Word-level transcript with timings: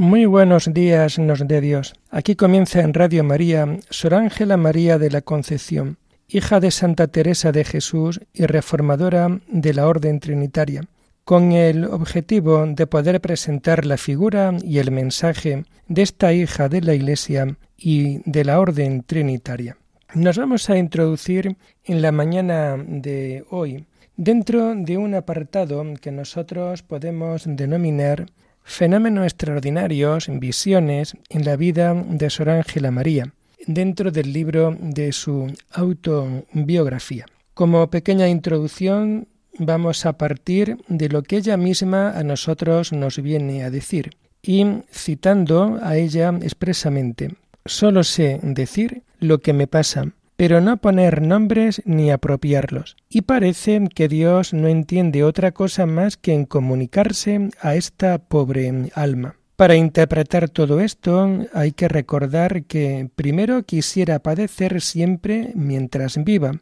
Muy 0.00 0.24
buenos 0.24 0.72
días 0.72 1.18
nos 1.18 1.46
dé 1.46 1.60
Dios. 1.60 1.92
Aquí 2.10 2.34
comienza 2.34 2.80
en 2.80 2.94
Radio 2.94 3.22
María 3.22 3.76
Sor 3.90 4.14
Ángela 4.14 4.56
María 4.56 4.96
de 4.96 5.10
la 5.10 5.20
Concepción, 5.20 5.98
hija 6.26 6.58
de 6.58 6.70
Santa 6.70 7.08
Teresa 7.08 7.52
de 7.52 7.66
Jesús 7.66 8.18
y 8.32 8.46
reformadora 8.46 9.40
de 9.48 9.74
la 9.74 9.86
Orden 9.86 10.18
Trinitaria, 10.18 10.84
con 11.26 11.52
el 11.52 11.84
objetivo 11.84 12.64
de 12.66 12.86
poder 12.86 13.20
presentar 13.20 13.84
la 13.84 13.98
figura 13.98 14.54
y 14.64 14.78
el 14.78 14.90
mensaje 14.90 15.64
de 15.86 16.00
esta 16.00 16.32
hija 16.32 16.70
de 16.70 16.80
la 16.80 16.94
Iglesia 16.94 17.58
y 17.76 18.22
de 18.24 18.46
la 18.46 18.58
Orden 18.58 19.02
Trinitaria. 19.02 19.76
Nos 20.14 20.38
vamos 20.38 20.70
a 20.70 20.78
introducir 20.78 21.58
en 21.84 22.00
la 22.00 22.10
mañana 22.10 22.78
de 22.78 23.44
hoy 23.50 23.84
dentro 24.16 24.74
de 24.74 24.96
un 24.96 25.14
apartado 25.14 25.84
que 26.00 26.10
nosotros 26.10 26.82
podemos 26.82 27.44
denominar 27.46 28.24
fenómenos 28.64 29.24
extraordinarios, 29.24 30.28
visiones 30.28 31.16
en 31.28 31.44
la 31.44 31.56
vida 31.56 31.94
de 31.94 32.30
Sor 32.30 32.50
Ángela 32.50 32.90
María, 32.90 33.32
dentro 33.66 34.10
del 34.10 34.32
libro 34.32 34.76
de 34.80 35.12
su 35.12 35.52
autobiografía. 35.72 37.26
Como 37.54 37.90
pequeña 37.90 38.28
introducción, 38.28 39.28
vamos 39.58 40.06
a 40.06 40.14
partir 40.14 40.78
de 40.88 41.08
lo 41.08 41.22
que 41.22 41.36
ella 41.36 41.56
misma 41.56 42.10
a 42.10 42.22
nosotros 42.22 42.92
nos 42.92 43.20
viene 43.20 43.64
a 43.64 43.70
decir, 43.70 44.16
y 44.42 44.64
citando 44.90 45.78
a 45.82 45.96
ella 45.96 46.32
expresamente, 46.42 47.34
solo 47.66 48.04
sé 48.04 48.40
decir 48.42 49.02
lo 49.18 49.38
que 49.40 49.52
me 49.52 49.66
pasa, 49.66 50.12
pero 50.40 50.62
no 50.62 50.78
poner 50.78 51.20
nombres 51.20 51.82
ni 51.84 52.10
apropiarlos. 52.10 52.96
Y 53.10 53.20
parece 53.20 53.86
que 53.94 54.08
Dios 54.08 54.54
no 54.54 54.68
entiende 54.68 55.22
otra 55.22 55.52
cosa 55.52 55.84
más 55.84 56.16
que 56.16 56.32
en 56.32 56.46
comunicarse 56.46 57.50
a 57.60 57.74
esta 57.74 58.16
pobre 58.16 58.72
alma. 58.94 59.36
Para 59.56 59.74
interpretar 59.74 60.48
todo 60.48 60.80
esto 60.80 61.46
hay 61.52 61.72
que 61.72 61.88
recordar 61.88 62.64
que 62.64 63.10
primero 63.16 63.64
quisiera 63.64 64.20
padecer 64.20 64.80
siempre 64.80 65.52
mientras 65.54 66.16
viva, 66.24 66.52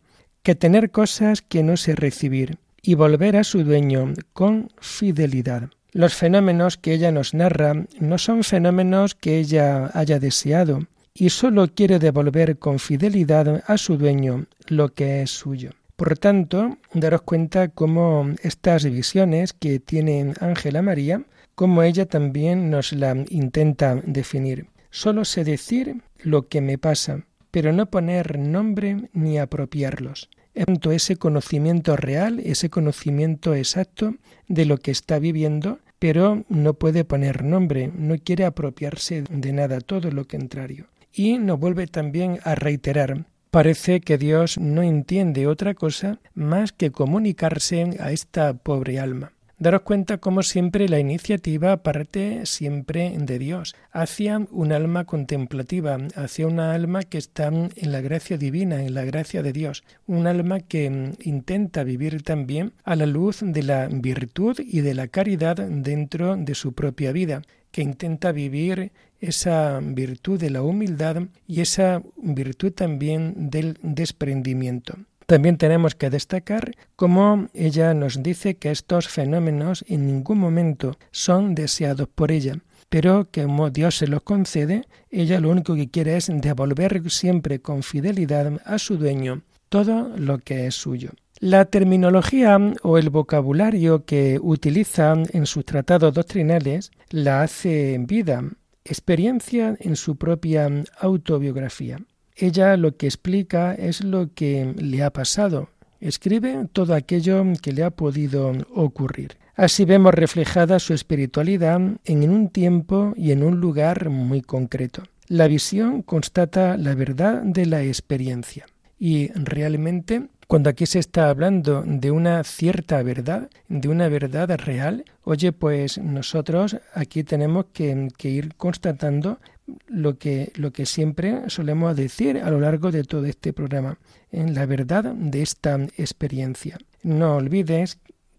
que 0.42 0.56
tener 0.56 0.90
cosas 0.90 1.40
que 1.40 1.62
no 1.62 1.76
sé 1.76 1.94
recibir, 1.94 2.58
y 2.82 2.96
volver 2.96 3.36
a 3.36 3.44
su 3.44 3.62
dueño 3.62 4.12
con 4.32 4.70
fidelidad. 4.80 5.70
Los 5.92 6.14
fenómenos 6.14 6.78
que 6.78 6.94
ella 6.94 7.12
nos 7.12 7.32
narra 7.32 7.74
no 8.00 8.18
son 8.18 8.42
fenómenos 8.42 9.14
que 9.14 9.38
ella 9.38 9.92
haya 9.94 10.18
deseado, 10.18 10.80
y 11.18 11.30
sólo 11.30 11.66
quiere 11.74 11.98
devolver 11.98 12.58
con 12.58 12.78
fidelidad 12.78 13.64
a 13.66 13.76
su 13.76 13.96
dueño 13.96 14.46
lo 14.68 14.90
que 14.94 15.22
es 15.22 15.30
suyo. 15.30 15.72
Por 15.96 16.16
tanto, 16.16 16.78
daros 16.94 17.22
cuenta 17.22 17.66
cómo 17.66 18.30
estas 18.42 18.84
visiones 18.84 19.52
que 19.52 19.80
tiene 19.80 20.32
Ángela 20.38 20.80
María, 20.80 21.24
como 21.56 21.82
ella 21.82 22.06
también 22.06 22.70
nos 22.70 22.92
la 22.92 23.16
intenta 23.30 23.96
definir. 23.96 24.66
Solo 24.90 25.24
sé 25.24 25.42
decir 25.42 26.02
lo 26.22 26.46
que 26.46 26.60
me 26.60 26.78
pasa, 26.78 27.24
pero 27.50 27.72
no 27.72 27.86
poner 27.86 28.38
nombre 28.38 29.08
ni 29.12 29.38
apropiarlos. 29.38 30.30
Tanto 30.54 30.92
ese 30.92 31.16
conocimiento 31.16 31.96
real, 31.96 32.38
ese 32.38 32.70
conocimiento 32.70 33.56
exacto 33.56 34.14
de 34.46 34.66
lo 34.66 34.78
que 34.78 34.92
está 34.92 35.18
viviendo, 35.18 35.80
pero 35.98 36.44
no 36.48 36.74
puede 36.74 37.04
poner 37.04 37.42
nombre, 37.42 37.90
no 37.92 38.16
quiere 38.18 38.44
apropiarse 38.44 39.24
de 39.28 39.52
nada, 39.52 39.80
todo 39.80 40.12
lo 40.12 40.28
contrario. 40.28 40.86
Y 41.12 41.38
nos 41.38 41.58
vuelve 41.58 41.86
también 41.86 42.38
a 42.44 42.54
reiterar, 42.54 43.26
parece 43.50 44.00
que 44.00 44.18
Dios 44.18 44.58
no 44.58 44.82
entiende 44.82 45.46
otra 45.46 45.74
cosa 45.74 46.20
más 46.34 46.72
que 46.72 46.90
comunicarse 46.90 47.96
a 48.00 48.12
esta 48.12 48.54
pobre 48.54 49.00
alma. 49.00 49.32
Daros 49.60 49.82
cuenta 49.82 50.18
como 50.18 50.44
siempre 50.44 50.88
la 50.88 51.00
iniciativa 51.00 51.78
parte 51.78 52.46
siempre 52.46 53.12
de 53.18 53.40
Dios, 53.40 53.74
hacia 53.90 54.46
un 54.52 54.70
alma 54.70 55.04
contemplativa, 55.04 55.98
hacia 56.14 56.46
una 56.46 56.74
alma 56.74 57.02
que 57.02 57.18
está 57.18 57.48
en 57.48 57.92
la 57.92 58.00
gracia 58.00 58.38
divina, 58.38 58.84
en 58.84 58.94
la 58.94 59.04
gracia 59.04 59.42
de 59.42 59.52
Dios, 59.52 59.82
un 60.06 60.28
alma 60.28 60.60
que 60.60 61.12
intenta 61.24 61.82
vivir 61.82 62.22
también 62.22 62.72
a 62.84 62.94
la 62.94 63.06
luz 63.06 63.40
de 63.42 63.64
la 63.64 63.88
virtud 63.88 64.60
y 64.60 64.82
de 64.82 64.94
la 64.94 65.08
caridad 65.08 65.56
dentro 65.56 66.36
de 66.36 66.54
su 66.54 66.72
propia 66.72 67.10
vida, 67.10 67.42
que 67.70 67.82
intenta 67.82 68.32
vivir 68.32 68.92
esa 69.20 69.80
virtud 69.82 70.38
de 70.38 70.50
la 70.50 70.62
humildad 70.62 71.22
y 71.46 71.60
esa 71.60 72.02
virtud 72.16 72.72
también 72.72 73.50
del 73.50 73.78
desprendimiento. 73.82 74.96
También 75.26 75.58
tenemos 75.58 75.94
que 75.94 76.08
destacar 76.08 76.72
cómo 76.96 77.48
ella 77.52 77.92
nos 77.92 78.22
dice 78.22 78.56
que 78.56 78.70
estos 78.70 79.08
fenómenos 79.08 79.84
en 79.86 80.06
ningún 80.06 80.38
momento 80.38 80.96
son 81.10 81.54
deseados 81.54 82.08
por 82.08 82.32
ella, 82.32 82.60
pero 82.88 83.28
que 83.30 83.42
como 83.42 83.68
Dios 83.68 83.96
se 83.98 84.06
los 84.06 84.22
concede, 84.22 84.86
ella 85.10 85.40
lo 85.40 85.50
único 85.50 85.74
que 85.74 85.90
quiere 85.90 86.16
es 86.16 86.30
devolver 86.32 87.10
siempre 87.10 87.60
con 87.60 87.82
fidelidad 87.82 88.58
a 88.64 88.78
su 88.78 88.96
dueño 88.96 89.42
todo 89.68 90.16
lo 90.16 90.38
que 90.38 90.66
es 90.66 90.74
suyo. 90.74 91.10
La 91.40 91.66
terminología 91.66 92.58
o 92.82 92.98
el 92.98 93.10
vocabulario 93.10 94.04
que 94.04 94.40
utiliza 94.42 95.14
en 95.32 95.46
sus 95.46 95.64
tratados 95.64 96.12
doctrinales 96.12 96.90
la 97.10 97.42
hace 97.42 97.96
vida 98.00 98.42
experiencia 98.84 99.76
en 99.78 99.94
su 99.94 100.16
propia 100.16 100.68
autobiografía. 100.98 102.00
Ella 102.34 102.76
lo 102.76 102.96
que 102.96 103.06
explica 103.06 103.74
es 103.74 104.02
lo 104.02 104.32
que 104.34 104.74
le 104.76 105.02
ha 105.02 105.12
pasado, 105.12 105.70
escribe 106.00 106.68
todo 106.72 106.94
aquello 106.94 107.44
que 107.62 107.72
le 107.72 107.84
ha 107.84 107.90
podido 107.90 108.52
ocurrir. 108.74 109.36
Así 109.54 109.84
vemos 109.84 110.14
reflejada 110.14 110.78
su 110.78 110.94
espiritualidad 110.94 111.80
en 112.04 112.30
un 112.30 112.48
tiempo 112.48 113.12
y 113.16 113.32
en 113.32 113.42
un 113.42 113.60
lugar 113.60 114.08
muy 114.08 114.40
concreto. 114.40 115.02
La 115.28 115.46
visión 115.46 116.02
constata 116.02 116.76
la 116.76 116.94
verdad 116.94 117.42
de 117.42 117.66
la 117.66 117.82
experiencia 117.82 118.66
y 118.98 119.28
realmente 119.34 120.28
cuando 120.48 120.70
aquí 120.70 120.86
se 120.86 120.98
está 120.98 121.28
hablando 121.28 121.84
de 121.86 122.10
una 122.10 122.42
cierta 122.42 123.02
verdad, 123.02 123.50
de 123.68 123.88
una 123.88 124.08
verdad 124.08 124.48
real, 124.58 125.04
oye, 125.22 125.52
pues 125.52 125.98
nosotros 125.98 126.78
aquí 126.94 127.22
tenemos 127.22 127.66
que, 127.74 128.08
ir 128.22 128.54
constatando 128.54 129.40
lo 129.88 130.16
que, 130.16 130.50
lo 130.56 130.72
que 130.72 130.86
siempre 130.86 131.42
solemos 131.48 131.94
decir 131.96 132.38
a 132.38 132.50
lo 132.50 132.60
largo 132.60 132.90
de 132.90 133.04
todo 133.04 133.26
este 133.26 133.52
programa, 133.52 133.98
en 134.32 134.54
la 134.54 134.64
verdad 134.64 135.04
de 135.04 135.42
esta 135.42 135.76
experiencia. 135.98 136.78
No 137.02 137.36
olvides 137.36 137.98